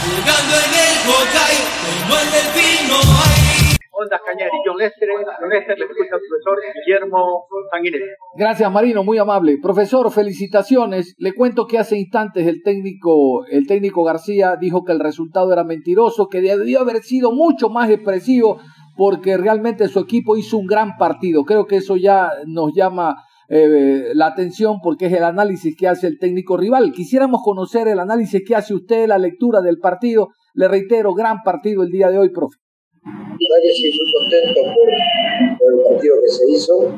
[3.99, 5.09] Ondas Cañari, John Lester,
[5.41, 8.05] John Lester, le escucha al profesor Guillermo Sanguinetti.
[8.37, 9.57] Gracias, Marino, muy amable.
[9.63, 11.15] Profesor, felicitaciones.
[11.19, 15.65] Le cuento que hace instantes el técnico, el técnico García dijo que el resultado era
[15.65, 18.59] mentiroso, que debió haber sido mucho más expresivo
[18.97, 21.45] porque realmente su equipo hizo un gran partido.
[21.45, 26.07] Creo que eso ya nos llama eh, la atención porque es el análisis que hace
[26.07, 26.93] el técnico rival.
[26.93, 30.29] Quisiéramos conocer el análisis que hace usted, la lectura del partido.
[30.55, 32.59] Le reitero, gran partido el día de hoy, profe.
[33.05, 36.89] Verdad que sí, muy contento por, por el partido que se hizo.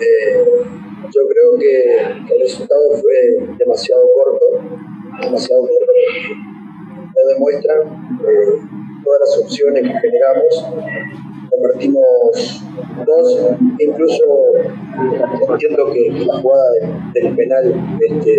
[0.00, 0.44] Eh,
[1.04, 4.46] yo creo que, que el resultado fue demasiado corto,
[5.20, 6.34] demasiado corto, porque
[7.14, 7.80] no demuestran
[8.24, 10.66] eh, todas las opciones que generamos,
[11.50, 12.62] convertimos
[13.06, 14.24] dos, incluso
[15.48, 18.32] entiendo que, la jugada de- del penal este,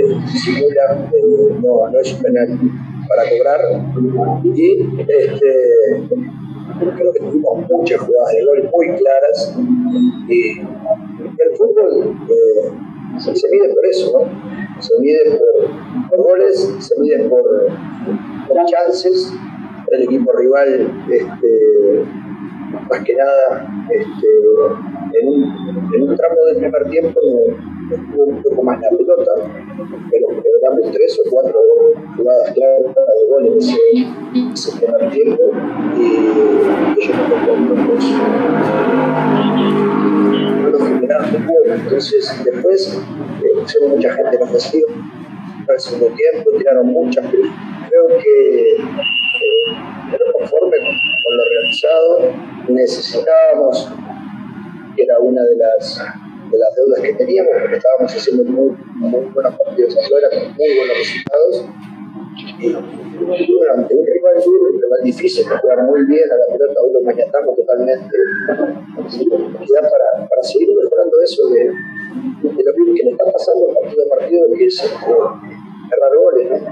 [0.44, 2.60] simula, eh, no, no es un penal
[3.08, 3.62] para cobrar,
[4.44, 6.08] y este,
[6.98, 9.56] creo que tuvimos muchas jugadas de gol muy claras,
[10.28, 12.72] y el fútbol eh,
[13.20, 14.82] se mide por eso, ¿no?
[14.82, 17.46] Se mide por, por goles, se mide por
[18.66, 19.32] chances,
[19.92, 22.06] el equipo rival este,
[22.90, 24.28] más que nada este,
[25.22, 25.28] en,
[26.02, 27.20] un, tramo del primer tiempo
[27.92, 29.32] estuvo un poco más la pelota,
[30.12, 31.60] pero generamos tres o cuatro
[32.18, 33.78] jugadas claras de gol en ese,
[34.54, 35.44] ese primer tiempo
[35.96, 36.06] y
[37.02, 37.18] ellos
[40.62, 41.74] no, nos generaron de juego.
[41.76, 43.00] Entonces, después
[43.44, 44.88] eh, mucha gente en ofensiva
[45.68, 47.44] al segundo tiempo, tiraron muchas, pero
[47.90, 48.78] creo que eh,
[50.12, 52.34] no conforme con, con lo realizado,
[52.70, 53.92] necesitábamos,
[54.96, 55.98] que era una de las,
[56.52, 57.52] de las deudas que teníamos,
[58.06, 61.66] estábamos haciendo muy, muy buenos partidos afuera, con muy buenos resultados,
[62.58, 66.82] y bueno, ante un rival duro, un rival difícil, juega muy bien a la pelota,
[66.82, 68.18] hoy lo mañatamos totalmente,
[69.12, 74.20] y para, para seguir mejorando eso de, de lo que le está pasando partido a
[74.20, 76.64] partido, que es este, errar goles.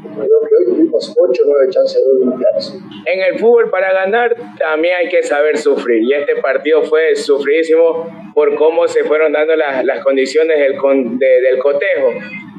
[0.00, 2.74] Creo que hoy tuvimos 8 o 9 chances de claras.
[3.06, 6.02] En el fútbol para ganar también hay que saber sufrir.
[6.02, 11.18] Y este partido fue sufridísimo por cómo se fueron dando las, las condiciones del, con-
[11.18, 12.08] de- del cotejo.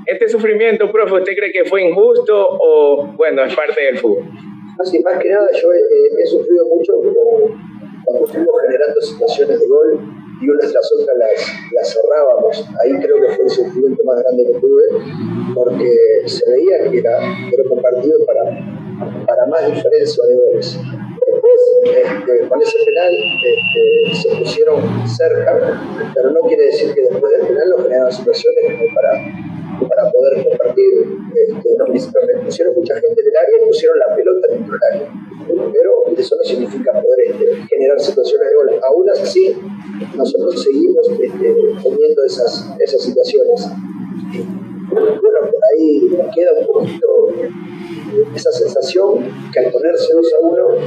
[0.05, 4.25] Este sufrimiento, profe, ¿usted cree que fue injusto o, bueno, es parte del fútbol?
[4.77, 6.93] Más que nada, yo he, he sufrido mucho
[8.03, 9.99] cuando fuimos generando situaciones de gol
[10.41, 12.65] y unas tras otras las, las cerrábamos.
[12.83, 14.83] Ahí creo que fue el sufrimiento más grande que tuve,
[15.53, 15.93] porque
[16.25, 18.43] se veía que era, que era un partido para,
[19.27, 20.79] para más diferencia de goles.
[21.83, 25.81] Este, con ese penal, este, se pusieron cerca,
[26.13, 29.11] pero no quiere decir que después del penal no generaron situaciones como para,
[29.87, 30.93] para poder compartir.
[31.35, 31.89] Este, nos
[32.45, 35.13] pusieron mucha gente en el área y pusieron la pelota dentro del área.
[35.73, 38.79] Pero eso no significa poder este, generar situaciones de gol.
[38.83, 39.55] Aún así,
[40.15, 43.67] nosotros seguimos teniendo esas, esas situaciones.
[44.91, 47.29] Bueno, por ahí queda un poquito
[48.35, 50.79] esa sensación que al ponerse 2 a 1, eh,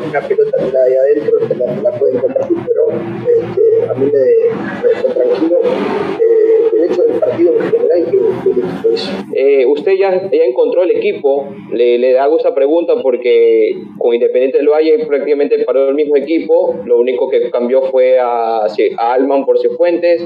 [0.00, 4.06] alguna pelota que la hay adentro te la, la pueden compartir, pero este, a mí
[4.06, 9.10] me, me dejó tranquilo eh, el hecho del partido en general que, el equipo hizo.
[9.34, 14.58] Eh, usted ya, ya encontró el equipo, le, le hago esta pregunta porque con Independiente
[14.58, 19.44] del Valle prácticamente paró el mismo equipo, lo único que cambió fue a, a Alman
[19.44, 20.22] por Cifuentes,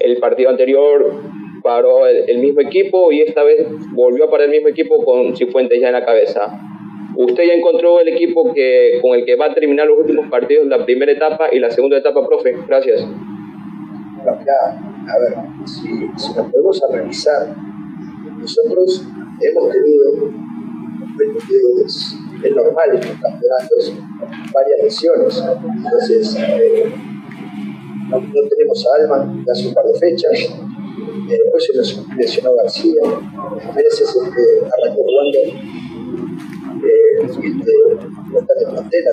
[0.00, 1.22] el partido anterior
[1.62, 5.34] paró el, el mismo equipo y esta vez volvió a parar el mismo equipo con
[5.36, 6.73] Cifuentes ya en la cabeza.
[7.16, 10.66] Usted ya encontró el equipo que, con el que va a terminar los últimos partidos,
[10.66, 12.54] la primera etapa y la segunda etapa, profe.
[12.66, 13.06] Gracias.
[14.26, 15.34] A ver,
[15.66, 15.82] si,
[16.16, 17.54] si nos podemos analizar,
[18.38, 19.06] nosotros
[19.40, 20.30] hemos tenido,
[21.84, 23.92] es, es normal en los campeonatos,
[24.52, 25.44] varias lesiones.
[25.76, 26.92] Entonces, eh,
[28.10, 30.32] no, tenemos a Alman de hace un par de fechas.
[30.32, 33.02] Eh, después se nos lesionó García.
[33.74, 35.38] Mereces este, arrancó jugando
[36.84, 37.42] eh, este,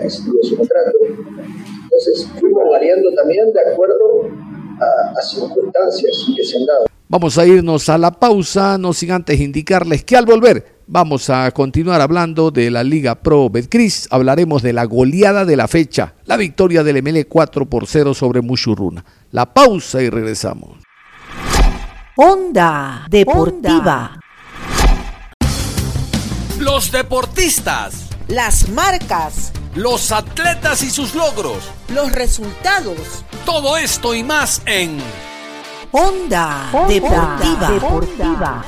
[0.04, 0.92] que se tuvo su contrato.
[1.04, 4.30] Entonces, fuimos variando también de acuerdo
[4.80, 6.86] a, a circunstancias que se han dado.
[7.08, 11.50] Vamos a irnos a la pausa, no sin antes indicarles que al volver vamos a
[11.52, 14.08] continuar hablando de la Liga Pro Betcris.
[14.12, 18.42] Hablaremos de la goleada de la fecha, la victoria del ML 4 por 0 sobre
[18.42, 19.04] Mushurruna.
[19.32, 20.78] La pausa y regresamos.
[22.18, 24.20] Onda Deportiva.
[26.62, 31.58] Los deportistas, Las marcas, los atletas y sus logros.
[31.89, 33.26] los resultados.
[33.47, 35.00] Todo esto y más en
[35.91, 37.71] Onda, Deportiva.
[37.71, 38.65] Deportiva.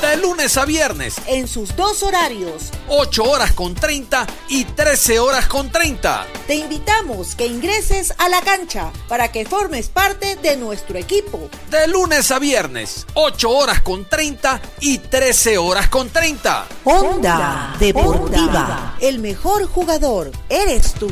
[0.00, 2.70] De lunes a viernes, En sus dos horarios.
[2.88, 6.26] 8 horas con 30 y 13 horas con 30.
[6.46, 11.50] Te invitamos que ingreses a la cancha para que formes parte de nuestro equipo.
[11.70, 16.66] De lunes a viernes, 8 horas con 30 y 13 horas con 30.
[16.84, 18.96] Onda Deportiva.
[19.00, 21.10] El mejor jugador eres tú.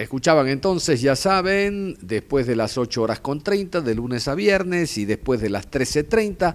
[0.00, 4.96] Escuchaban entonces, ya saben, después de las 8 horas con 30, de lunes a viernes,
[4.96, 6.54] y después de las 13.30,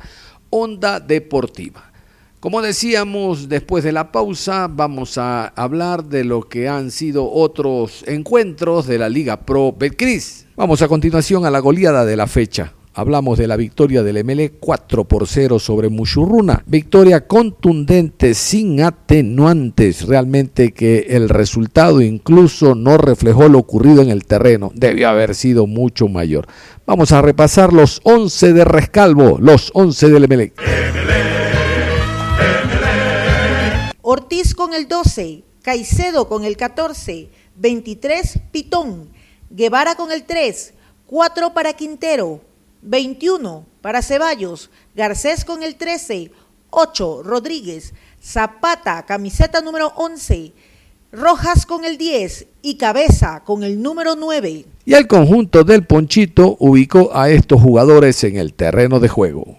[0.49, 1.91] Onda Deportiva.
[2.39, 8.03] Como decíamos, después de la pausa vamos a hablar de lo que han sido otros
[8.08, 10.45] encuentros de la Liga Pro Betcris.
[10.55, 12.71] Vamos a continuación a la goleada de la fecha.
[12.97, 16.63] Hablamos de la victoria del MLE 4 por 0 sobre Mushurruna.
[16.65, 20.08] Victoria contundente, sin atenuantes.
[20.08, 24.71] Realmente que el resultado incluso no reflejó lo ocurrido en el terreno.
[24.73, 26.47] Debió haber sido mucho mayor.
[26.86, 30.53] Vamos a repasar los 11 de Rescalvo, los 11 del MLE.
[34.01, 39.10] Ortiz con el 12, Caicedo con el 14, 23 Pitón,
[39.49, 40.73] Guevara con el 3,
[41.08, 42.39] 4 para Quintero,
[42.81, 46.31] 21 para Ceballos, Garcés con el 13,
[46.69, 50.53] 8 Rodríguez, Zapata, camiseta número 11,
[51.11, 54.65] Rojas con el 10 y Cabeza con el número 9.
[54.85, 59.57] Y el conjunto del Ponchito ubicó a estos jugadores en el terreno de juego.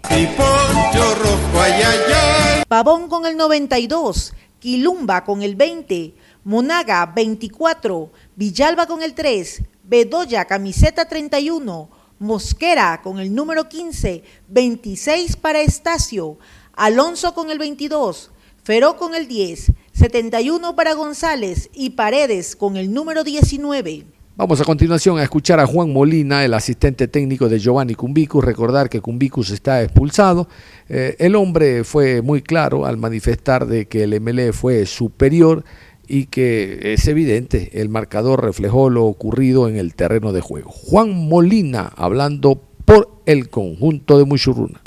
[2.68, 10.44] Pavón con el 92, Quilumba con el 20, Monaga 24, Villalba con el 3, Bedoya
[10.44, 16.38] camiseta 31, Mosquera con el número 15, 26 para Estacio,
[16.74, 18.30] Alonso con el 22,
[18.66, 24.06] Feró con el 10, 71 para González y Paredes con el número 19.
[24.34, 28.44] Vamos a continuación a escuchar a Juan Molina, el asistente técnico de Giovanni Cumbicus.
[28.44, 30.48] Recordar que Cumbicus está expulsado.
[30.88, 35.64] Eh, el hombre fue muy claro al manifestar de que el MLE fue superior
[36.08, 40.70] y que es evidente, el marcador reflejó lo ocurrido en el terreno de juego.
[40.70, 44.80] Juan Molina hablando por el conjunto de Muchurruna.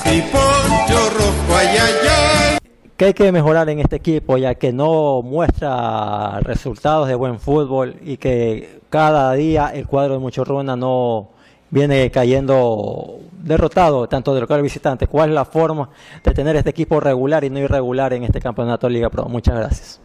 [2.98, 7.96] ¿Qué hay que mejorar en este equipo ya que no muestra resultados de buen fútbol
[8.04, 11.30] y que cada día el cuadro de Muchurruna no
[11.70, 15.08] viene cayendo derrotado tanto de local y visitante?
[15.08, 15.90] ¿Cuál es la forma
[16.24, 19.26] de tener este equipo regular y no irregular en este campeonato de Liga Pro?
[19.26, 20.02] Muchas gracias.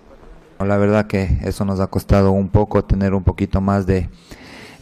[0.64, 4.08] La verdad que eso nos ha costado un poco tener un poquito más de,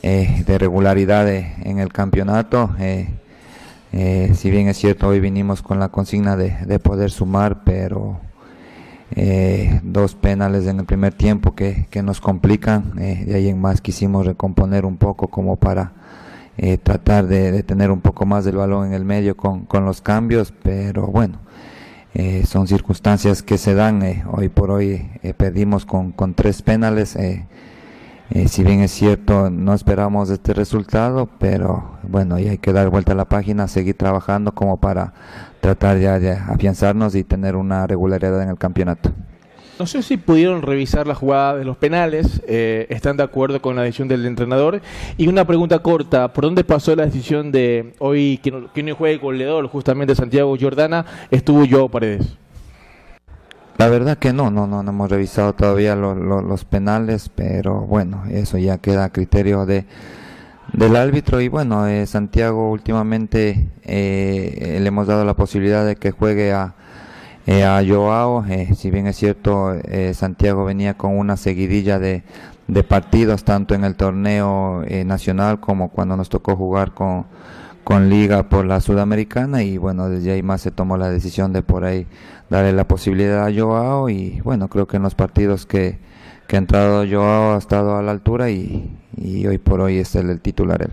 [0.02, 2.70] eh, regularidad en el campeonato.
[2.78, 3.08] Eh,
[3.92, 8.20] eh, si bien es cierto, hoy vinimos con la consigna de, de poder sumar, pero
[9.82, 12.94] dos penales en el primer tiempo que, que nos complican.
[12.96, 15.92] de ahí en más quisimos recomponer un poco como para
[16.82, 20.54] tratar de, tener un poco más del balón en el medio con, con los cambios,
[20.62, 21.38] pero bueno.
[22.14, 24.02] Eh, son circunstancias que se dan.
[24.02, 27.16] Eh, hoy por hoy eh, perdimos con, con, tres penales.
[28.46, 33.12] si bien es cierto, no esperamos este resultado, pero bueno, y hay que dar vuelta
[33.12, 35.12] a la página, seguir trabajando como para
[35.60, 39.12] tratar ya de afianzarnos y tener una regularidad en el campeonato.
[39.82, 43.74] No sé si pudieron revisar la jugada de los penales, eh, están de acuerdo con
[43.74, 44.80] la decisión del entrenador.
[45.16, 48.94] Y una pregunta corta, ¿por dónde pasó la decisión de hoy que no, que no
[48.94, 52.36] juegue goleador, justamente Santiago Jordana, estuvo yo Paredes?
[53.76, 58.78] La verdad que no, no, no, hemos revisado todavía los penales, pero bueno, eso ya
[58.78, 59.84] queda a criterio de
[60.72, 66.12] del árbitro y bueno, eh, Santiago últimamente eh, le hemos dado la posibilidad de que
[66.12, 66.76] juegue a
[67.46, 72.22] eh, a Joao, eh, si bien es cierto, eh, Santiago venía con una seguidilla de,
[72.68, 77.26] de partidos, tanto en el torneo nacional como cuando nos tocó jugar con,
[77.84, 81.62] con Liga por la Sudamericana y bueno, desde ahí más se tomó la decisión de
[81.62, 82.06] por ahí
[82.48, 85.98] darle la posibilidad a Joao y bueno, creo que en los partidos que,
[86.46, 90.14] que ha entrado Joao ha estado a la altura y, y hoy por hoy es
[90.14, 90.92] el, el titular él.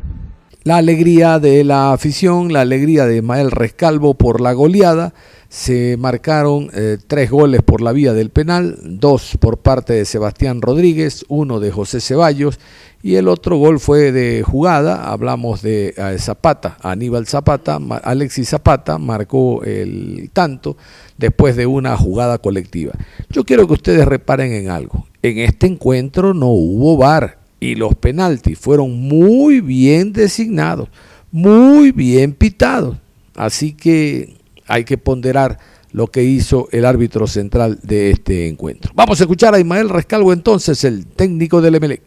[0.64, 5.14] La alegría de la afición, la alegría de Mael Rescalvo por la goleada
[5.50, 10.62] se marcaron eh, tres goles por la vía del penal, dos por parte de Sebastián
[10.62, 12.60] Rodríguez, uno de José Ceballos
[13.02, 19.00] y el otro gol fue de jugada, hablamos de eh, Zapata, Aníbal Zapata, Alexis Zapata
[19.00, 20.78] marcó el tanto
[21.18, 22.94] después de una jugada colectiva.
[23.32, 27.96] Yo quiero que ustedes reparen en algo, en este encuentro no hubo VAR y los
[27.96, 30.90] penaltis fueron muy bien designados,
[31.32, 32.98] muy bien pitados,
[33.36, 34.39] así que
[34.70, 35.60] hay que ponderar
[35.92, 38.92] lo que hizo el árbitro central de este encuentro.
[38.96, 42.02] Vamos a escuchar a Ismael Rescalvo entonces, el técnico del MLE.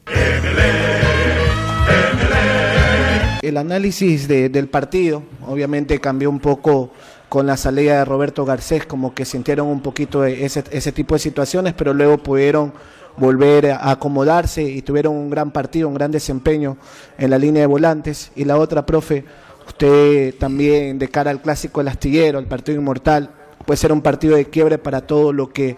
[3.42, 6.92] El análisis del partido obviamente cambió un poco
[7.28, 11.18] con la salida de Roberto Garcés, como que sintieron un poquito ese, ese tipo de
[11.18, 12.72] situaciones, pero luego pudieron
[13.16, 16.76] volver a acomodarse y tuvieron un gran partido, un gran desempeño
[17.18, 18.30] en la línea de volantes.
[18.36, 19.24] Y la otra, profe,
[19.66, 23.30] Usted también de cara al clásico del astillero, al partido inmortal,
[23.64, 25.76] puede ser un partido de quiebre para todo lo que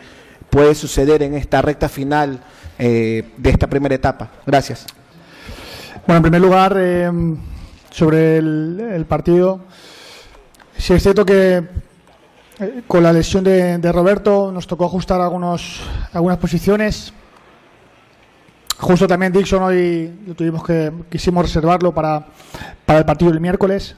[0.50, 2.40] puede suceder en esta recta final
[2.78, 4.30] eh, de esta primera etapa.
[4.46, 4.86] Gracias.
[6.06, 7.10] Bueno, en primer lugar, eh,
[7.90, 9.60] sobre el, partido,
[10.76, 11.64] si es cierto que
[12.60, 15.80] eh, con la lesión de, Roberto nos tocó ajustar algunos,
[16.12, 17.12] algunas posiciones.
[18.78, 22.26] Justo también Dixon hoy lo tuvimos que quisimos reservarlo para,
[22.84, 23.96] para el partido del miércoles.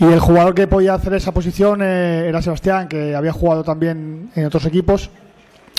[0.00, 4.30] Y el jugador que podía hacer esa posición eh, era Sebastián, que había jugado también
[4.34, 5.10] en otros equipos,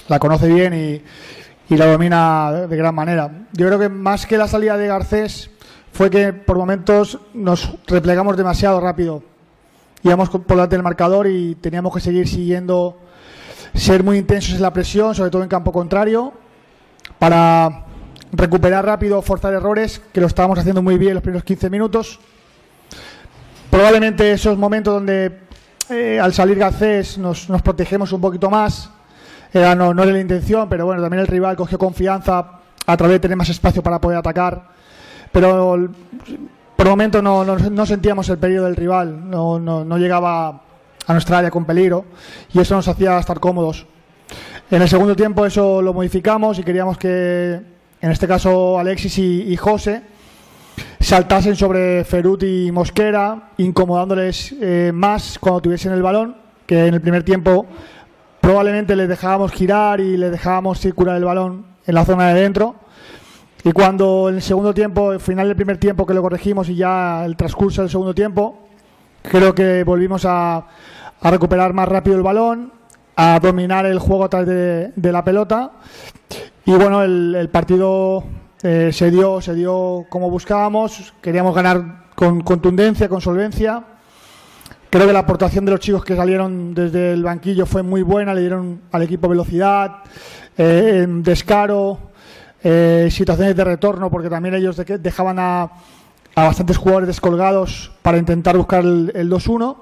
[0.10, 1.02] la conoce bien y,
[1.74, 3.32] y la domina de gran manera.
[3.54, 5.50] Yo creo que más que la salida de Garcés
[5.92, 9.24] fue que por momentos nos replegamos demasiado rápido.
[10.04, 12.98] Íbamos por delante del marcador y teníamos que seguir siguiendo,
[13.74, 16.34] ser muy intensos en la presión, sobre todo en campo contrario,
[17.18, 17.86] para
[18.32, 22.20] recuperar rápido, forzar errores, que lo estábamos haciendo muy bien los primeros 15 minutos.
[23.70, 25.40] Probablemente esos momentos donde
[25.90, 28.92] eh, al salir Garcés nos, protegemos un poquito más,
[29.54, 33.38] no, era la intención, pero bueno, también el rival cogió confianza a través de tener
[33.38, 34.70] más espacio para poder atacar.
[35.32, 35.90] Pero
[36.76, 40.62] por el momento no, sentíamos el peligro del rival, no, llegaba
[41.08, 42.06] a nuestra área con peligro
[42.54, 43.86] y eso nos hacía estar cómodos.
[44.72, 47.60] En el segundo tiempo eso lo modificamos y queríamos que,
[48.02, 50.04] en este caso, Alexis y, José
[51.00, 56.36] saltasen sobre Ferut y Mosquera, incomodándoles eh, más cuando tuviesen el balón,
[56.68, 57.66] que en el primer tiempo
[58.42, 62.76] probablemente les dejábamos girar y les dejábamos circular el balón en la zona de dentro.
[63.64, 66.76] Y cuando en el segundo tiempo, el final del primer tiempo que lo corregimos y
[66.76, 68.68] ya el transcurso del segundo tiempo,
[69.24, 70.68] creo que volvimos a
[71.24, 72.79] recuperar más rápido el balón,
[73.22, 75.74] a dominar el juego a través de, de la pelota.
[76.64, 78.24] Y bueno, el, el partido
[78.64, 83.84] eh, se dio se dio como buscábamos, queríamos ganar con contundencia, con solvencia.
[84.90, 88.34] Creo que la aportación de los chicos que salieron desde el banquillo fue muy buena,
[88.34, 89.98] le dieron al equipo velocidad,
[90.58, 92.00] eh, descaro,
[92.64, 95.64] eh, situaciones de retorno, porque también ellos dejaban a,
[96.36, 99.76] a bastantes jugadores descolgados para intentar buscar el, el 2-1.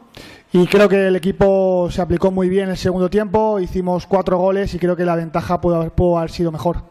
[0.53, 4.37] Y creo que el equipo se aplicó muy bien en el segundo tiempo, hicimos cuatro
[4.37, 6.83] goles y creo que la ventaja pudo haber, pudo haber sido mejor.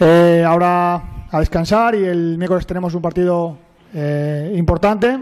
[0.00, 3.56] Eh, ahora a descansar y el miércoles tenemos un partido
[3.94, 5.18] eh, importante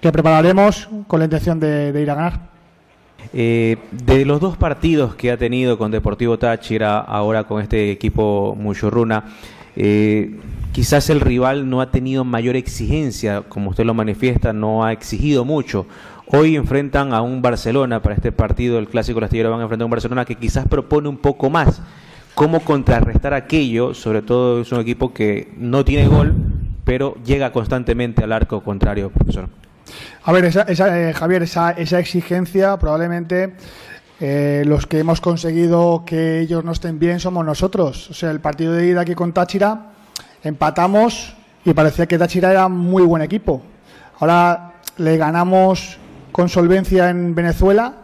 [0.00, 2.40] que prepararemos con la intención de, ir a ganar.
[3.34, 8.56] Eh, de los dos partidos que ha tenido con Deportivo Táchira, ahora con este equipo
[8.58, 9.24] Muchurruna,
[10.72, 15.44] quizás el rival no ha tenido mayor exigencia, como usted lo manifiesta, no ha exigido
[15.44, 15.86] mucho.
[16.26, 19.86] Hoy enfrentan a un Barcelona para este partido, el clásico Astillero van a enfrentar a
[19.86, 21.82] un Barcelona que quizás propone un poco más.
[22.34, 23.92] ¿Cómo contrarrestar aquello?
[23.92, 26.34] Sobre todo es un equipo que no tiene gol,
[26.84, 29.48] pero llega constantemente al arco contrario, profesor.
[30.24, 33.54] A ver, esa, esa, eh, Javier, esa, esa, exigencia probablemente
[34.18, 38.10] eh, los que hemos conseguido que ellos no estén bien somos nosotros.
[38.10, 39.92] O sea, el partido de ida aquí con Táchira
[40.42, 43.62] empatamos y parecía que Táchira era muy buen equipo.
[44.18, 45.98] Ahora le ganamos
[46.34, 47.98] con solvencia en Venezuela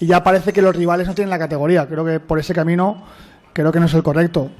[0.00, 1.86] y ya parece que los rivales no tienen la categoría.
[1.86, 3.04] Creo que por ese camino
[3.52, 4.50] creo que no es el correcto.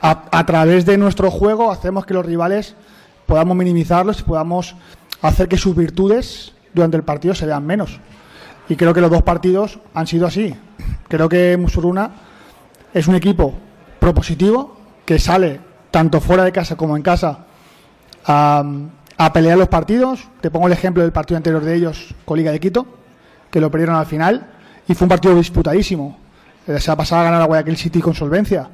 [0.00, 2.74] A, través de nuestro juego hacemos que los rivales
[3.26, 4.76] podamos minimizarlos y podamos
[5.20, 8.00] hacer que sus virtudes durante el partido se vean menos.
[8.66, 10.54] Y creo que los dos partidos han sido así.
[11.06, 12.12] Creo que Musuruna
[12.94, 13.52] es un equipo
[14.00, 14.74] propositivo
[15.04, 17.40] que sale tanto fuera de casa como en casa
[18.24, 18.64] a,
[19.18, 20.28] a, pelear los partidos.
[20.40, 22.86] Te pongo el ejemplo del partido anterior de ellos con Liga de Quito,
[23.50, 24.46] que lo perdieron al final
[24.86, 26.16] y fue un partido disputadísimo.
[26.78, 28.68] Se ha pasado a ganar a Guayaquil City con solvencia.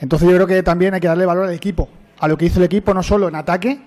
[0.00, 1.88] Entonces yo creo que también hay que darle valor al equipo,
[2.18, 3.80] a lo que hizo el equipo, no solo en ataque,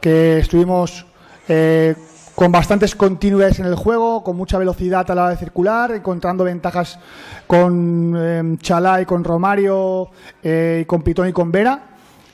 [0.00, 1.06] que estuvimos
[1.48, 1.94] eh,
[2.34, 6.44] con bastantes continuidades en el juego, con mucha velocidad a la hora de circular, encontrando
[6.44, 6.98] ventajas
[7.46, 10.10] con eh, Chalá y con Romario,
[10.42, 11.82] eh, con Pitón y con Vera,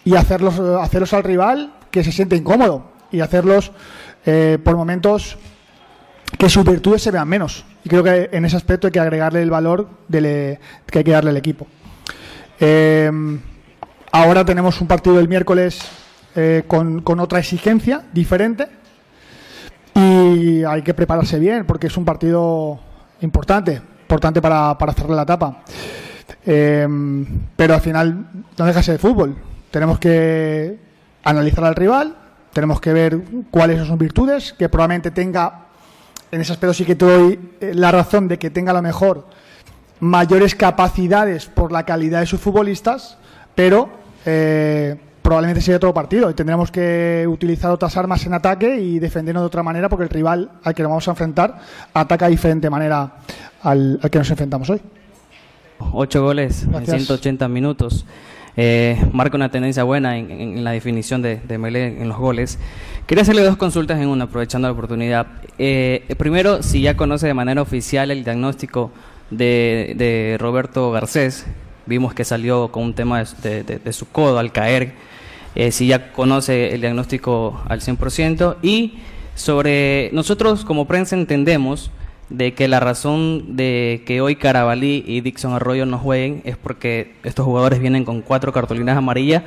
[0.04, 3.72] y hacerlos, hacerlos al rival que se siente incómodo y hacerlos
[4.24, 5.38] eh, por momentos
[6.38, 7.64] que sus virtudes se vean menos.
[7.84, 11.12] Y creo que en ese aspecto hay que agregarle el valor de que hay que
[11.12, 11.66] darle al equipo.
[12.58, 13.10] Eh,
[14.12, 15.80] ahora tenemos un partido el miércoles
[16.34, 18.66] eh, con, con, otra exigencia diferente
[19.94, 22.80] y hay que prepararse bien porque es un partido
[23.20, 25.62] importante, importante para, para cerrar la etapa.
[26.44, 26.86] Eh,
[27.56, 28.26] pero al final
[28.56, 29.36] no deja de ser fútbol.
[29.70, 30.78] Tenemos que
[31.24, 32.16] analizar al rival,
[32.56, 35.66] tenemos que ver cuáles son sus virtudes, que probablemente tenga
[36.32, 39.26] en ese aspecto sí que te doy la razón de que tenga a lo mejor
[40.00, 43.18] mayores capacidades por la calidad de sus futbolistas,
[43.54, 43.90] pero
[44.24, 49.42] eh, probablemente sería otro partido y tendremos que utilizar otras armas en ataque y defendernos
[49.42, 51.58] de otra manera porque el rival al que nos vamos a enfrentar
[51.92, 53.18] ataca de diferente manera
[53.64, 54.80] al, al que nos enfrentamos hoy.
[55.92, 56.88] Ocho goles Gracias.
[56.88, 58.06] en 180 minutos.
[58.56, 62.58] Eh, marca una tendencia buena en, la definición de, de Melé en los goles.
[63.06, 65.26] Quería hacerle dos consultas en una, aprovechando la oportunidad.
[65.58, 68.90] Eh, primero, si ya conoce de manera oficial el diagnóstico
[69.30, 71.46] de, de Roberto Garcés,
[71.86, 74.92] vimos que salió con un tema de, de, de su codo al caer,
[75.54, 78.98] eh, si ya conoce el diagnóstico al 100%, y
[79.36, 81.90] Sobre nosotros como prensa entendemos
[82.28, 87.14] de que la razón de que hoy Carabalí y Dixon Arroyo no jueguen es porque
[87.22, 89.44] estos jugadores vienen con cuatro cartulinas amarillas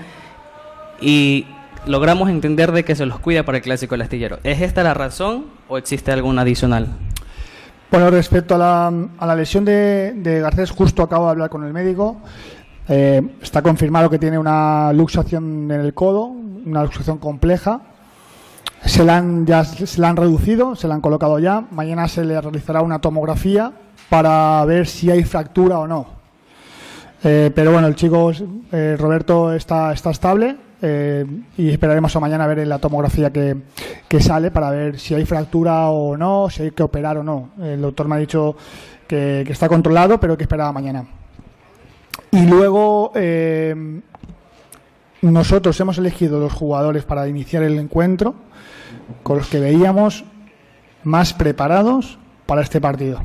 [1.01, 1.45] y
[1.85, 4.39] logramos entender de que se los cuida para el clásico del astillero.
[4.43, 6.87] ¿Es esta la razón o existe alguna adicional?
[7.91, 11.63] Bueno, respecto a la, a la lesión de, de, Garcés, justo acabo de hablar con
[11.65, 12.17] el médico.
[12.87, 17.81] Eh, está confirmado que tiene una luxación en el codo, una luxación compleja.
[18.85, 21.65] Se la, han, ya, se la han reducido, se la han colocado ya.
[21.71, 23.71] Mañana se le realizará una tomografía
[24.09, 26.07] para ver si hay fractura o no.
[27.23, 28.31] Eh, pero bueno, el chico
[28.71, 31.25] eh, Roberto está, está estable eh,
[31.57, 33.57] y esperaremos a mañana a ver la tomografía que,
[34.07, 37.49] que, sale para ver si hay fractura o no, si hay que operar o no.
[37.61, 38.55] El doctor me ha dicho
[39.05, 41.05] que, que está controlado, pero que esperaba mañana.
[42.31, 43.11] Y luego
[45.21, 48.35] nosotros hemos elegido los jugadores para iniciar el encuentro
[49.23, 50.23] con los que veíamos
[51.03, 53.21] más preparados para este partido.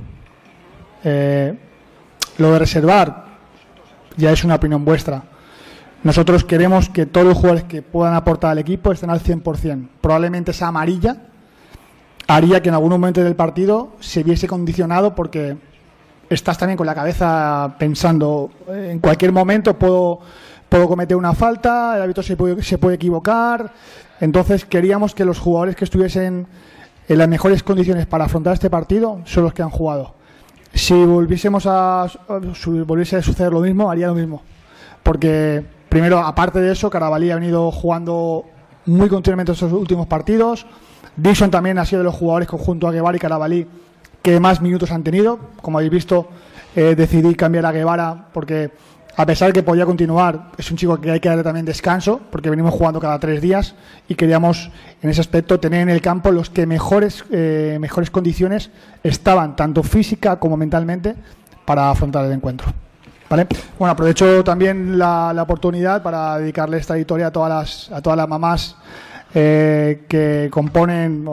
[1.05, 1.55] Eh,
[2.39, 3.25] lo de reservar
[4.17, 5.25] ya es una opinión vuestra
[6.05, 9.89] nosotros queremos que todos los jugadores que puedan aportar al equipo estén al 100%.
[10.03, 11.17] Probablemente esa amarilla
[12.29, 15.57] haría que en algún momento del partido se viese condicionado porque
[16.29, 20.21] estás también con la cabeza pensando en cualquier momento puedo,
[20.75, 23.73] puedo cometer una falta, el árbitro se puede, se puede equivocar.
[24.21, 26.49] Entonces queríamos que los jugadores que estuviesen
[27.09, 30.15] en las mejores condiciones para afrontar este partido son los que han jugado.
[30.73, 32.11] Si volviésemos a,
[32.87, 34.43] volviese a suceder lo mismo, haría lo mismo.
[35.03, 35.65] Porque
[35.95, 38.47] Primero, aparte de eso, Carabalí ha venido jugando
[38.85, 40.67] muy continuamente estos últimos partidos.
[41.15, 43.65] Dixon también ha sido de los jugadores conjunto a Guevara y Carabalí
[44.21, 45.39] que más minutos han tenido.
[45.63, 46.27] Como habéis visto,
[46.75, 48.73] eh, decidí cambiar a Guevara porque
[49.17, 52.21] a pesar de que podía continuar, es un chico que hay que darle también descanso,
[52.31, 53.75] porque venimos jugando cada tres días
[54.09, 54.71] y queríamos
[55.03, 58.71] en ese aspecto tener en el campo los que mejores, eh, mejores condiciones
[59.03, 61.15] estaban, tanto física como mentalmente,
[61.65, 62.73] para afrontar el encuentro.
[63.79, 68.29] Bueno, aprovecho también la, oportunidad para dedicarle esta editorial a todas las, a todas las
[68.29, 68.77] mamás
[69.35, 71.25] eh, que componen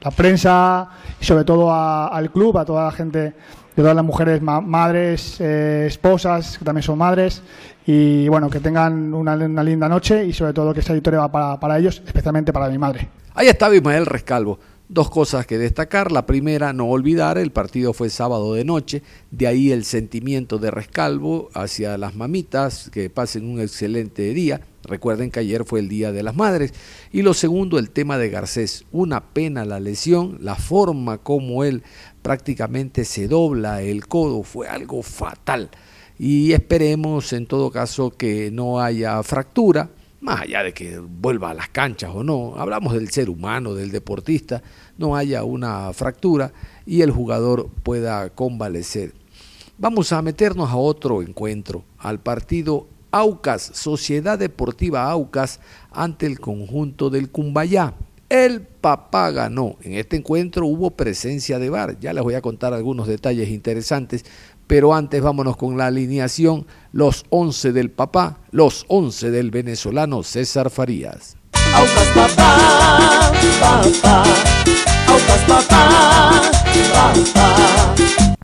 [0.00, 0.88] la prensa
[1.20, 3.34] y sobre todo al club, a toda la gente,
[3.78, 7.42] de todas las mujeres madres, eh, esposas, que también son madres,
[7.86, 11.60] y bueno, que tengan una, linda noche y sobre todo que esta editorial va para,
[11.60, 13.08] para ellos, especialmente para mi madre.
[13.34, 14.58] Ahí está Ismael Rescalvo.
[14.88, 16.10] Dos cosas que destacar.
[16.10, 20.72] La primera, no olvidar, el partido fue sábado de noche, de ahí el sentimiento de
[20.72, 24.60] rescalvo hacia las mamitas, que pasen un excelente día.
[24.84, 26.72] Recuerden que ayer fue el Día de las Madres.
[27.12, 28.86] Y lo segundo, el tema de Garcés.
[28.90, 31.82] Una pena la lesión, la forma como él
[32.28, 35.70] prácticamente se dobla el codo fue algo fatal.
[36.18, 39.88] Y esperemos en todo caso que no haya fractura
[40.20, 43.90] más allá de que vuelva a las canchas o no, hablamos del ser humano, del
[43.90, 44.62] deportista,
[44.98, 46.52] no haya una fractura
[46.84, 49.14] y el jugador pueda convalecer.
[49.78, 55.60] Vamos a meternos a otro encuentro, al partido Aucas, Sociedad Deportiva Aucas,
[55.90, 57.94] ante el conjunto del Cumbayá.
[58.28, 59.76] El papá ganó.
[59.82, 61.98] En este encuentro hubo presencia de VAR.
[61.98, 64.26] Ya les voy a contar algunos detalles interesantes,
[64.66, 70.68] pero antes vámonos con la alineación, los 11 del papá, los 11 del venezolano César
[70.68, 71.36] Farías.
[71.72, 74.24] Aucas papá, papá,
[75.08, 76.42] Aucas papá,
[76.92, 77.94] papá.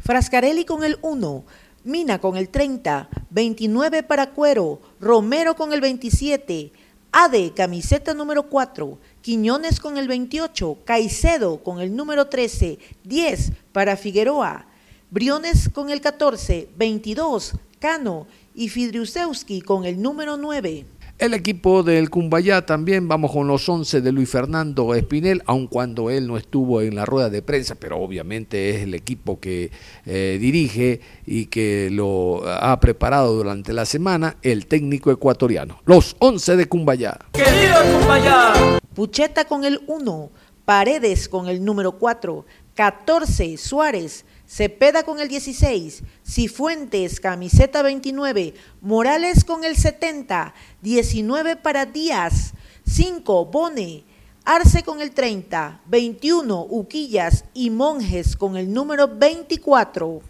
[0.00, 1.44] Frascarelli con el 1,
[1.84, 6.72] Mina con el 30, 29 para Cuero, Romero con el 27,
[7.12, 13.96] Ade, camiseta número 4, Quiñones con el 28, Caicedo con el número 13, 10 para
[13.96, 14.66] Figueroa,
[15.10, 20.84] Briones con el 14, 22, Cano y Fidriusewski con el número 9.
[21.16, 26.10] El equipo del Cumbayá también vamos con los 11 de Luis Fernando Espinel, aun cuando
[26.10, 29.70] él no estuvo en la rueda de prensa, pero obviamente es el equipo que
[30.06, 35.80] eh, dirige y que lo ha preparado durante la semana el técnico ecuatoriano.
[35.84, 37.16] Los 11 de Cumbayá.
[37.32, 38.80] ¡Querido Cumbayá!
[38.92, 40.30] Pucheta con el 1,
[40.64, 42.44] Paredes con el número 4,
[42.74, 51.86] 14 Suárez, Cepeda con el 16, Cifuentes, camiseta 29, Morales con el 70, 19 para
[51.86, 52.52] Díaz,
[52.86, 54.04] 5 Bone,
[54.44, 60.20] Arce con el 30, 21 Uquillas y Monjes con el número 24.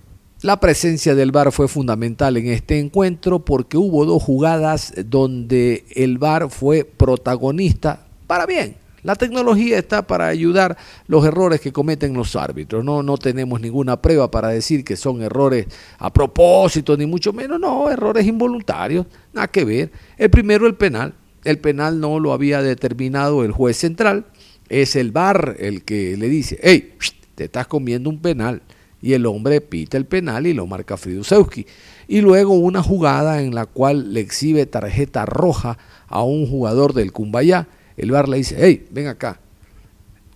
[0.42, 6.18] La presencia del VAR fue fundamental en este encuentro porque hubo dos jugadas donde el
[6.18, 8.83] VAR fue protagonista para bien.
[9.04, 10.78] La tecnología está para ayudar
[11.08, 12.82] los errores que cometen los árbitros.
[12.82, 15.66] No, no tenemos ninguna prueba para decir que son errores
[15.98, 17.60] a propósito, ni mucho menos.
[17.60, 19.92] No, errores involuntarios, nada que ver.
[20.16, 21.12] El primero, el penal.
[21.44, 24.24] El penal no lo había determinado el juez central
[24.70, 26.94] Es el bar el que le dice, hey,
[27.34, 28.62] te estás comiendo un penal.
[29.02, 31.66] Y el hombre pita el penal y lo marca Fridusewski.
[32.08, 35.76] Y luego una jugada en la cual le exhibe tarjeta roja
[36.08, 37.68] a un jugador del Cumbayá.
[37.96, 39.40] El bar le dice, hey, ven acá.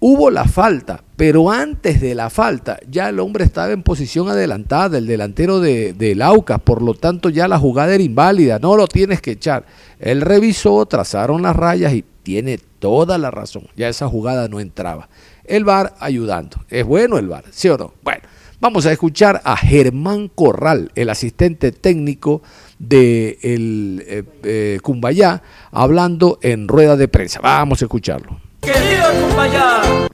[0.01, 4.91] Hubo la falta, pero antes de la falta ya el hombre estaba en posición adelantada
[4.91, 8.87] del delantero de, del Aucas, por lo tanto ya la jugada era inválida, no lo
[8.87, 9.67] tienes que echar.
[9.99, 15.09] Él revisó, trazaron las rayas y tiene toda la razón, ya esa jugada no entraba.
[15.45, 17.93] El VAR ayudando, es bueno el VAR, ¿sí o no?
[18.05, 18.23] Bueno,
[18.61, 22.41] vamos a escuchar a Germán Corral, el asistente técnico
[22.79, 27.41] de el eh, eh, Cumbayá, hablando en rueda de prensa.
[27.41, 28.41] Vamos a escucharlo.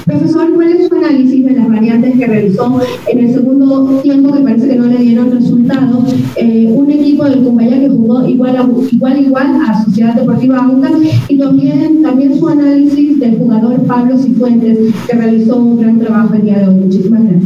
[0.05, 4.41] Profesor, ¿cuál es su análisis de las variantes que realizó en el segundo tiempo que
[4.41, 6.05] parece que no le dieron resultado?
[6.37, 10.93] Eh, un equipo del Cumbayá que jugó igual a igual, igual a Sociedad Deportiva Aucas
[11.29, 14.79] y también, también su análisis del jugador Pablo Cifuentes
[15.09, 16.75] que realizó un gran trabajo el día de hoy.
[16.75, 17.43] Muchísimas gracias.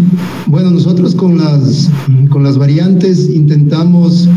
[0.46, 1.88] Bueno, nosotros con las,
[2.28, 4.28] con las variantes intentamos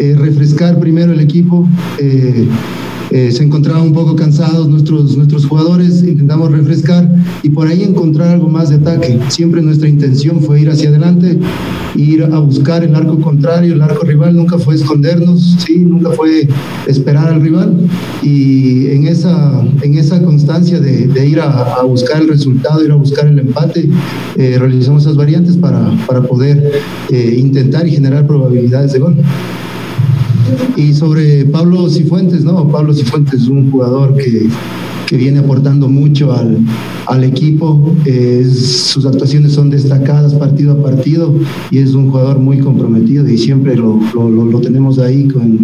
[0.00, 1.66] eh, refrescar primero el equipo.
[1.98, 2.46] Eh,
[3.10, 7.08] eh, se encontraban un poco cansados nuestros, nuestros jugadores, intentamos refrescar
[7.42, 9.18] y por ahí encontrar algo más de ataque.
[9.28, 11.38] Siempre nuestra intención fue ir hacia adelante,
[11.96, 15.78] ir a buscar el arco contrario, el arco rival, nunca fue escondernos, ¿sí?
[15.78, 16.48] nunca fue
[16.86, 17.76] esperar al rival
[18.22, 22.96] y en esa, en esa constancia de, ir a, a, buscar el resultado, ir a
[22.96, 23.88] buscar el empate,
[24.36, 26.72] eh, realizamos esas variantes para, para poder
[27.10, 29.16] eh, intentar y generar probabilidades de gol.
[30.76, 32.68] Y sobre Pablo Cifuentes, ¿no?
[32.68, 34.48] Pablo Cifuentes es un jugador que,
[35.08, 36.58] que viene aportando mucho al,
[37.06, 37.94] al equipo.
[38.04, 41.34] sus actuaciones son destacadas partido a partido
[41.70, 45.58] y es un jugador muy comprometido y siempre lo, lo, tenemos ahí con,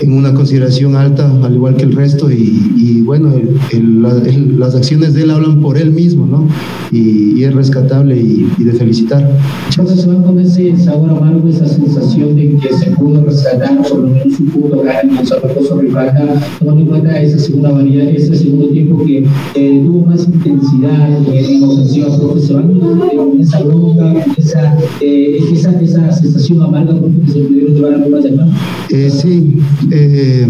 [0.00, 2.30] en, una consideración alta, al igual que el resto.
[2.30, 6.46] Y, y bueno, el, el, las acciones de él hablan por él mismo, ¿no?
[6.90, 9.30] Y, y es rescatable y, y, de felicitar.
[9.70, 13.98] Entonces se van con ese sabor amargo, esa sensación de que se pudo rescatar, por
[13.98, 16.26] lo menos un punto ganar en el Zaragoza Rivaca,
[16.58, 21.60] tomando en cuenta esa segunda variedad, ese segundo tiempo que eh, tuvo más intensidad en
[21.60, 27.20] la ofensiva, profe, se van con esa bronca, esa, eh, esa, esa sensación amarga, profe,
[27.26, 28.48] que se pudieron llevar algunas demás.
[28.90, 29.58] Eh, sí,
[29.90, 30.46] eh,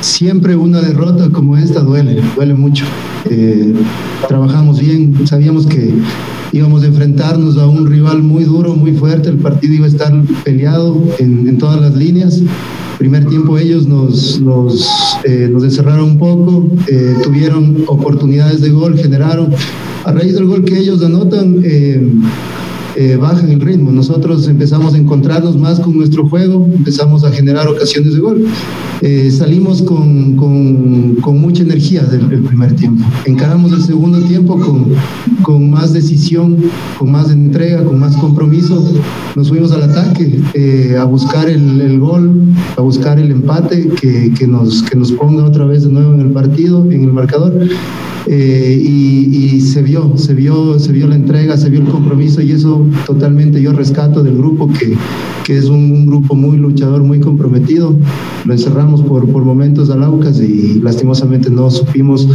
[0.00, 2.84] siempre una derrota como esta duele, duele mucho.
[3.28, 3.74] Eh,
[4.28, 5.92] trabajamos bien, sabíamos que
[6.52, 10.12] íbamos a enfrentarnos a un rival muy duro, muy fuerte, el partido iba a estar
[10.44, 12.42] peleado en, todas las líneas.
[12.98, 16.68] Primer tiempo ellos nos, nos, eh, nos encerraron un poco,
[17.22, 19.50] tuvieron oportunidades de gol, generaron.
[20.04, 21.62] A raíz del gol que ellos anotan,
[23.00, 23.90] eh, bajan el ritmo.
[23.90, 28.44] Nosotros empezamos a encontrarnos más con nuestro juego, empezamos a generar ocasiones de gol.
[29.00, 33.02] Eh, salimos con, con, con, mucha energía del, del, primer tiempo.
[33.24, 34.88] Encaramos el segundo tiempo con,
[35.40, 36.58] con más decisión,
[36.98, 38.84] con más entrega, con más compromiso.
[39.34, 42.42] Nos fuimos al ataque eh, a buscar el, el, gol,
[42.76, 46.20] a buscar el empate que, que, nos, que nos ponga otra vez de nuevo en
[46.20, 47.54] el partido, en el marcador.
[48.26, 52.42] Eh, y, y, se vio, se vio, se vio la entrega, se vio el compromiso
[52.42, 54.96] y eso totalmente yo rescato del grupo que,
[55.44, 57.94] que es un, grupo muy luchador, muy comprometido.
[58.44, 62.28] Lo encerramos por, por momentos al Aucas y lastimosamente no supimos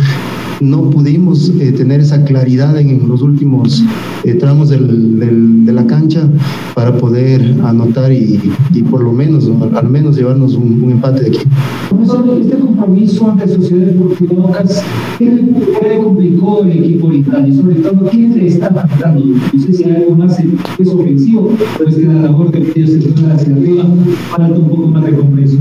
[0.61, 3.83] no pudimos eh, tener esa claridad en, los últimos
[4.23, 6.27] eh, tramos del, del, de la cancha
[6.73, 8.39] para poder anotar y,
[8.73, 11.49] y por lo menos, al, menos llevarnos un, un, empate de equipo.
[11.89, 14.83] Profesor, este compromiso ante Sociedad Deportiva Aucas,
[15.17, 17.47] ¿qué le complicó el equipo ahorita?
[17.47, 19.25] Y sobre todo, ¿quién le está afectando?
[19.25, 22.89] No sé si hay algo más es ofensivo, pero es que la labor de ellos
[22.91, 23.85] se fue hacia arriba,
[24.29, 25.57] falta un poco más de compromiso.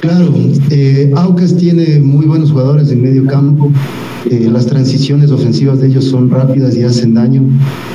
[0.00, 0.32] Claro,
[0.70, 3.51] eh, Aucas tiene muy buenos jugadores en medio campo
[4.30, 7.42] eh, las transiciones ofensivas de ellos son rápidas y hacen daño.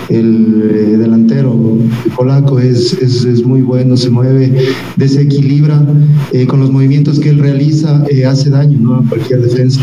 [0.10, 4.54] El eh, delantero el polaco es, es, es, muy bueno, se mueve,
[4.96, 5.86] desequilibra,
[6.34, 8.96] eh, con los movimientos que él realiza hace daño ¿no?
[8.96, 9.82] a cualquier defensa.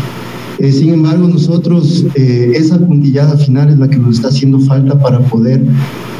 [0.59, 5.61] Sin embargo, nosotros, esa puntillada final es la que nos está haciendo falta para poder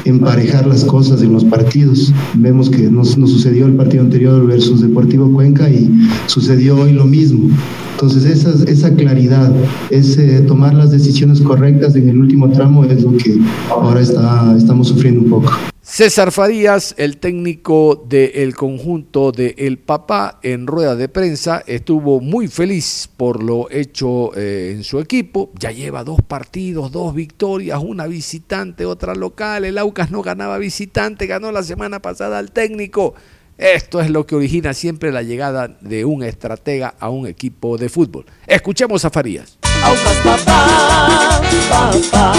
[0.06, 2.14] emparejar las cosas en los partidos.
[2.36, 5.92] Vemos que nos, nos sucedió el partido anterior versus Deportivo Cuenca y
[6.28, 7.50] sucedió hoy lo mismo.
[7.94, 9.52] Entonces, esa, esa claridad,
[9.90, 13.40] ese tomar las decisiones correctas en el último tramo es lo que
[13.70, 15.52] ahora está, estamos sufriendo un poco.
[15.88, 22.48] César Farías, el técnico del conjunto de El Papá, en rueda de prensa, estuvo muy
[22.48, 25.52] feliz por lo hecho eh, en su equipo.
[25.60, 29.64] Ya lleva dos partidos, dos victorias, una visitante, otra local.
[29.64, 33.14] El Aucas no ganaba visitante, ganó la semana pasada al técnico.
[33.60, 37.90] Esto es lo que origina siempre la llegada de un estratega a un equipo de
[37.90, 38.26] fútbol.
[38.48, 39.60] Escuchemos a Farías.
[39.84, 42.34] Aucas papá, papá,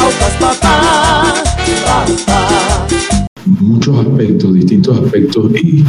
[0.00, 1.47] Aucas papá, papá.
[3.60, 5.84] Muchos aspectos, distintos aspectos y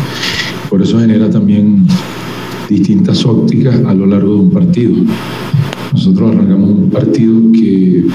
[0.70, 1.86] por eso genera también
[2.70, 4.96] distintas ópticas a lo largo de un partido.
[5.92, 8.06] Nosotros arrancamos un partido que,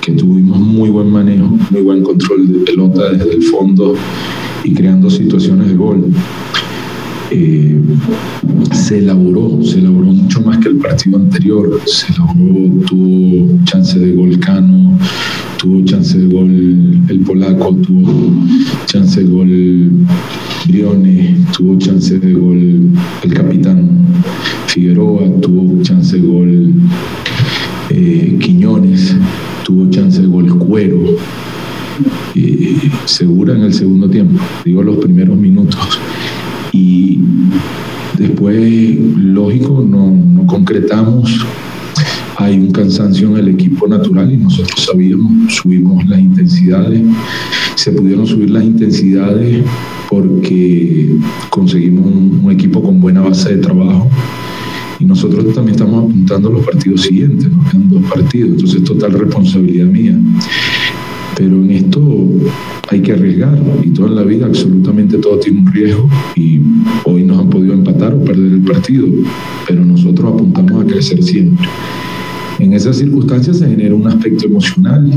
[0.00, 3.94] que tuvimos muy buen manejo, muy buen control de pelota desde el fondo
[4.64, 6.04] y creando situaciones de gol.
[7.34, 7.80] Eh,
[8.72, 14.12] se elaboró, se elaboró mucho más que el partido anterior, se elaboró, tuvo chance de
[14.12, 14.98] gol Cano,
[15.56, 16.50] tuvo chance de gol
[17.08, 18.34] el polaco, tuvo
[18.84, 20.06] chance de gol
[20.68, 22.90] Briones, tuvo chance de gol
[23.22, 23.88] el capitán
[24.66, 26.74] Figueroa, tuvo chance de gol
[27.88, 29.16] eh, Quiñones,
[29.64, 31.00] tuvo chance de gol Cuero,
[32.34, 35.98] eh, segura en el segundo tiempo, digo los primeros minutos.
[36.72, 37.18] Y
[38.18, 41.46] después, lógico, no, no concretamos.
[42.36, 47.02] Hay un cansancio en el equipo natural y nosotros sabíamos, subimos las intensidades,
[47.74, 49.62] se pudieron subir las intensidades
[50.08, 51.08] porque
[51.50, 54.08] conseguimos un, equipo con buena base de trabajo.
[54.98, 59.12] Y nosotros también estamos apuntando a los partidos siguientes, nos quedan dos partidos, entonces total
[59.12, 60.18] responsabilidad mía.
[61.42, 62.00] Pero en esto
[62.88, 66.60] hay que arriesgar y toda la vida absolutamente todo tiene un riesgo y
[67.02, 69.08] hoy nos han podido empatar o perder el partido,
[69.66, 71.66] pero nosotros apuntamos a crecer siempre.
[72.60, 75.10] En esas circunstancias se genera un aspecto emocional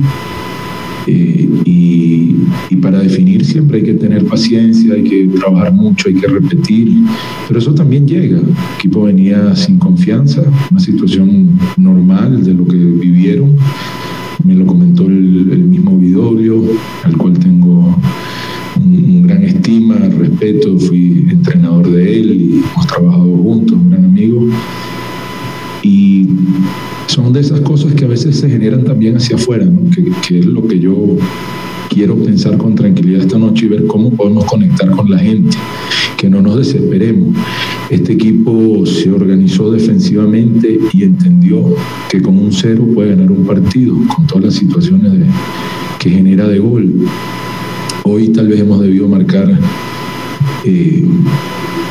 [1.06, 2.36] eh, y,
[2.72, 6.92] y, para definir siempre hay que tener paciencia, hay que trabajar mucho, hay que repetir,
[7.48, 8.40] pero eso también llega.
[8.40, 8.46] El
[8.80, 13.56] equipo venía sin confianza, una situación normal de lo que vivieron.
[14.44, 16.62] Me lo comentó el, mismo Vidoglio,
[17.04, 17.96] al cual tengo
[18.78, 24.48] un, gran estima, respeto, fui entrenador de él y hemos trabajado juntos, un gran amigo.
[25.84, 26.28] Y
[27.08, 29.66] son de esas cosas que a veces se generan también hacia afuera,
[30.28, 31.18] que, es lo que yo
[31.90, 35.58] quiero pensar con tranquilidad esta noche y ver cómo podemos conectar con la gente,
[36.18, 37.36] que no nos desesperemos.
[37.90, 41.76] Este equipo se organizó defensivamente y entendió
[42.10, 45.12] que con un cero puede ganar un partido, con todas las situaciones
[46.00, 46.94] que genera de gol.
[48.04, 49.58] Hoy tal vez hemos debido marcar
[50.66, 51.04] eh,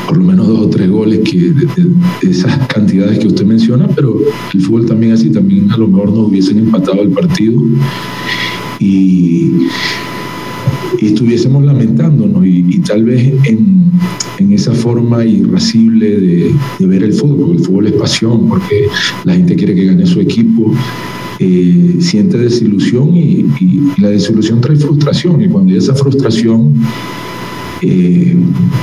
[0.07, 1.67] por lo menos dos o tres goles que de,
[2.23, 4.19] de, esas cantidades que usted menciona, pero
[4.53, 7.63] el fútbol también así, también a lo mejor nos hubiesen empatado el partido
[8.79, 9.51] y,
[11.01, 13.91] y estuviésemos lamentándonos y, tal vez en,
[14.39, 18.87] en, esa forma irascible de, ver el fútbol, el fútbol es pasión, porque
[19.25, 20.73] la gente quiere que gane su equipo.
[21.41, 26.75] Eh, siente desilusión y, y la desilusión trae frustración y cuando hay esa frustración
[27.87, 28.35] eh,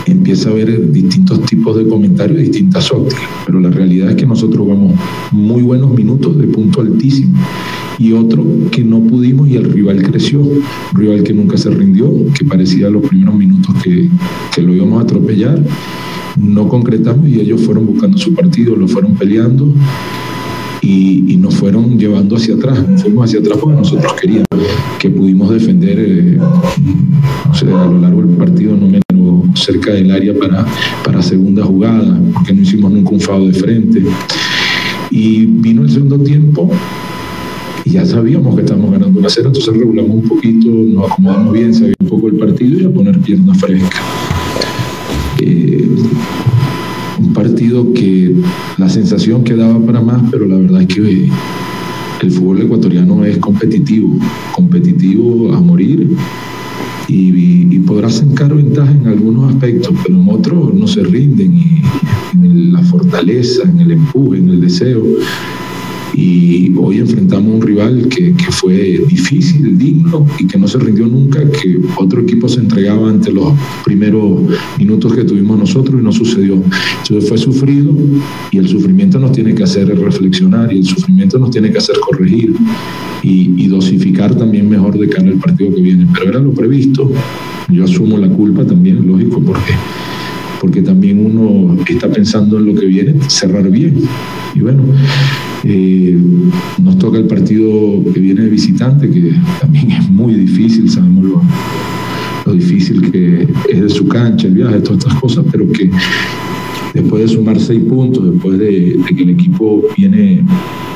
[0.05, 4.67] empieza a haber distintos tipos de comentarios, distintas ópticas, pero la realidad es que nosotros
[4.67, 4.93] vamos
[5.31, 7.35] muy buenos minutos de punto altísimo
[8.01, 12.11] y otro que no pudimos y el rival creció, un rival que nunca se rindió,
[12.33, 14.09] que parecía los primeros minutos que,
[14.55, 15.61] que lo íbamos a atropellar,
[16.35, 19.71] no concretamos y ellos fueron buscando su partido, lo fueron peleando
[20.81, 22.79] y, nos fueron llevando hacia atrás.
[22.97, 24.47] Fuimos hacia atrás porque nosotros queríamos
[24.99, 30.65] que pudimos defender eh, a lo largo del partido, no menos cerca del área para,
[31.03, 34.03] para segunda jugada, porque no hicimos nunca un fado de frente.
[35.09, 36.71] Y vino el segundo tiempo
[37.91, 41.95] ya sabíamos que estábamos ganando una cero, entonces regulamos un poquito, nos acomodamos bien, sabía
[41.99, 43.99] un poco el partido y a poner pierna fresca.
[45.39, 45.89] Eh,
[47.19, 48.35] un partido que
[48.77, 51.29] la sensación que daba para más, pero la verdad es que
[52.21, 54.17] el fútbol ecuatoriano es competitivo,
[54.53, 56.09] competitivo a morir
[57.07, 61.81] y, y podrá sacar ventaja en algunos aspectos, pero en otros no se rinden y
[62.33, 65.03] en la fortaleza, en el empuje, en el deseo
[66.13, 71.07] y hoy enfrentamos un rival que, que, fue difícil, digno y que no se rindió
[71.07, 73.53] nunca, que otro equipo se entregaba ante los
[73.85, 74.41] primeros
[74.77, 76.55] minutos que tuvimos nosotros y no sucedió.
[77.01, 77.95] Entonces fue sufrido
[78.51, 81.95] y el sufrimiento nos tiene que hacer reflexionar y el sufrimiento nos tiene que hacer
[81.99, 82.53] corregir
[83.23, 86.07] y, y dosificar también mejor de cara al partido que viene.
[86.13, 87.11] Pero era lo previsto,
[87.69, 89.73] yo asumo la culpa también, lógico, porque
[90.61, 93.95] porque también uno está pensando en lo que viene, cerrar bien.
[94.53, 94.83] Y bueno,
[95.63, 96.15] eh,
[96.83, 97.67] nos toca el partido
[98.13, 101.41] que viene de visitante, que también es muy difícil, sabemos lo,
[102.45, 105.89] lo difícil que es de su cancha, el viaje, todas estas cosas, pero que
[106.93, 110.43] después de sumar seis puntos, después de, que el equipo viene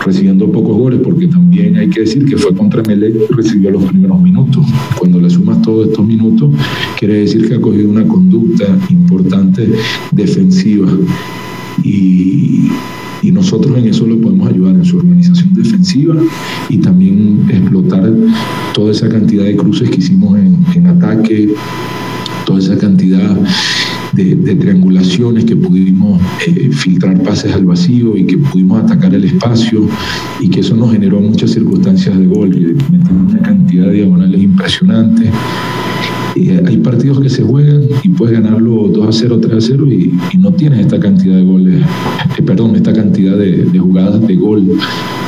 [0.06, 3.84] recibiendo pocos goles, porque también hay que decir que fue contra Melec y recibió los
[3.84, 4.66] primeros minutos.
[4.98, 6.52] Cuando le sumas todos estos minutos,
[7.00, 9.68] quiere decir que ha cogido una conducta importante
[10.12, 10.90] defensiva.
[11.84, 12.70] Y,
[13.32, 16.16] nosotros en eso lo podemos ayudar en su organización defensiva
[16.70, 18.14] y también explotar
[18.74, 20.40] toda esa cantidad de cruces que hicimos
[20.74, 21.50] en ataque,
[22.46, 23.36] toda esa cantidad
[24.16, 29.88] de, triangulaciones, que pudimos eh, filtrar pases al vacío y que pudimos atacar el espacio
[30.40, 34.42] y que eso nos generó muchas circunstancias de gol, y metimos una cantidad de diagonales
[34.42, 35.30] impresionantes.
[36.36, 39.88] Eh, hay partidos que se juegan y puedes ganarlo 2 a 0, 3 a 0
[39.92, 41.82] y, no tienes esta cantidad de goles,
[42.38, 44.70] eh, perdón, esta cantidad de, de, jugadas de gol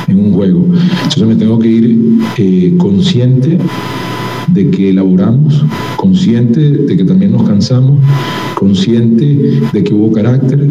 [0.08, 0.66] en un juego.
[1.04, 3.58] Entonces me tengo que ir consciente
[4.48, 5.64] de que elaboramos,
[5.96, 8.00] consciente de que también nos cansamos,
[8.56, 10.68] consciente de que hubo carácter,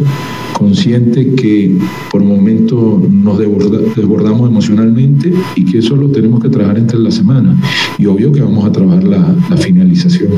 [0.59, 1.77] consciente que
[2.11, 7.57] por momentos nos desbordamos emocionalmente y que eso lo tenemos que trabajar entre la semana.
[7.99, 10.33] Y obvio que vamos a trabajar la, la finalización.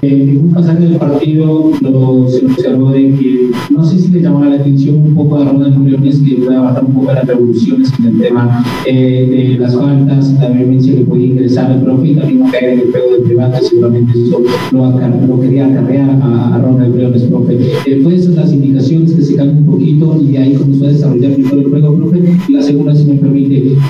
[0.00, 4.46] En un pasaje del partido lo, se observó de que, no sé si le llamaba
[4.46, 8.06] la atención un poco a Ronald Briones, que puede bajar un poco las revoluciones en
[8.06, 12.48] el tema eh, de las faltas, la vehemencia que podía ingresar al profe y también
[12.48, 17.22] caer en el juego de privado, seguramente eso lo, quería acarrear a, a Ronald Briones,
[17.22, 17.58] profe.
[17.86, 20.88] Eh, fue esas las indicaciones que se cambian un poquito y de ahí comenzó a
[20.88, 21.70] desarrollar mejor el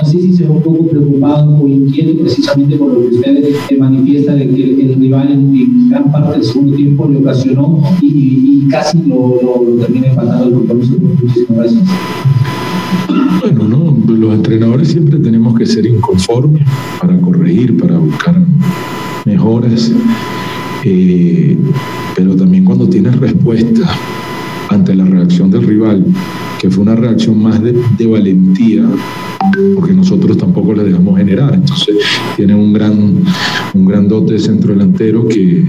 [0.05, 4.35] sé si se ve un poco preocupado o inquieto precisamente por lo que usted manifiesta
[4.35, 9.39] de que el, rival en, en parte del segundo tiempo le ocasionó y, casi lo,
[9.81, 10.95] termina empatando el compromiso.
[11.01, 11.83] Muchísimas gracias.
[13.41, 16.67] Bueno, no, los entrenadores siempre tenemos que ser inconformes
[17.01, 18.37] para corregir, para buscar
[19.25, 19.93] mejoras,
[20.85, 21.57] eh,
[22.17, 23.89] pero también cuando tienes respuesta
[24.69, 26.05] ante la reacción del rival,
[26.61, 28.85] que fue una reacción más de, valentía,
[29.75, 31.55] porque nosotros tampoco le dejamos generar.
[31.55, 31.97] Entonces
[32.37, 33.25] tiene un gran,
[33.75, 35.65] un gran dote centro delantero que,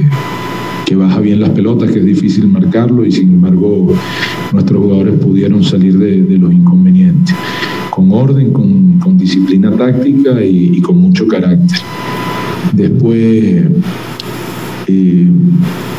[0.85, 3.93] que baja bien las pelotas, que es difícil marcarlo y sin embargo
[4.51, 7.35] nuestros jugadores pudieron salir de, los inconvenientes,
[7.91, 11.77] con orden, con, disciplina táctica y, con mucho carácter.
[12.73, 13.65] Después
[14.91, 15.27] eh,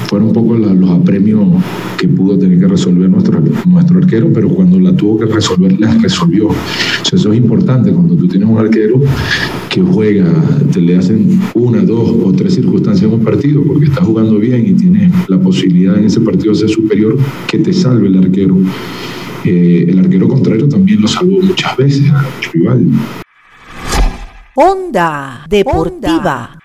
[0.08, 1.62] fueron un poco los apremios
[1.96, 5.94] que pudo tener que resolver nuestro, nuestro arquero, pero cuando la tuvo que resolver, la
[5.94, 6.48] resolvió.
[7.12, 9.00] eso es importante, cuando tú tienes un arquero
[9.68, 10.26] que juega,
[10.72, 14.66] te le hacen una, dos o tres circunstancias en un partido, porque está jugando bien
[14.66, 17.16] y tiene la posibilidad en ese partido de ser superior,
[17.46, 18.56] que te salve el arquero.
[19.44, 22.86] Eh, el arquero contrario también lo salvó muchas veces al rival.
[24.56, 26.59] Onda Deportiva.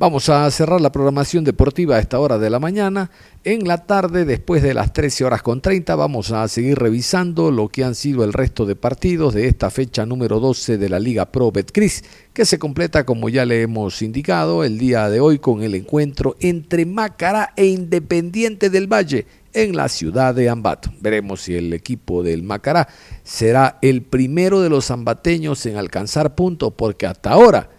[0.00, 3.10] Vamos a cerrar la programación deportiva a esta hora de la mañana.
[3.42, 7.68] En la tarde, después de las 13 horas con 30, vamos a seguir revisando lo
[7.68, 11.32] que han sido el resto de partidos de esta fecha número 12 de la Liga
[11.32, 15.64] Pro Betcris, que se completa, como ya le hemos indicado, el día de hoy con
[15.64, 20.92] el encuentro entre Macará e Independiente del Valle en la ciudad de Ambato.
[21.00, 22.86] Veremos si el equipo del Macará
[23.24, 27.70] será el primero de los ambateños en alcanzar puntos, porque hasta ahora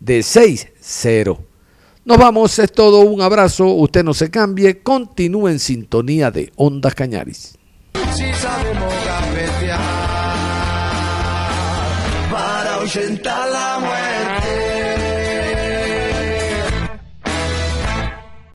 [0.00, 1.47] de 6-0
[2.08, 6.94] nos vamos, es todo, un abrazo, usted no se cambie, continúe en sintonía de Ondas
[6.94, 7.58] Cañaris.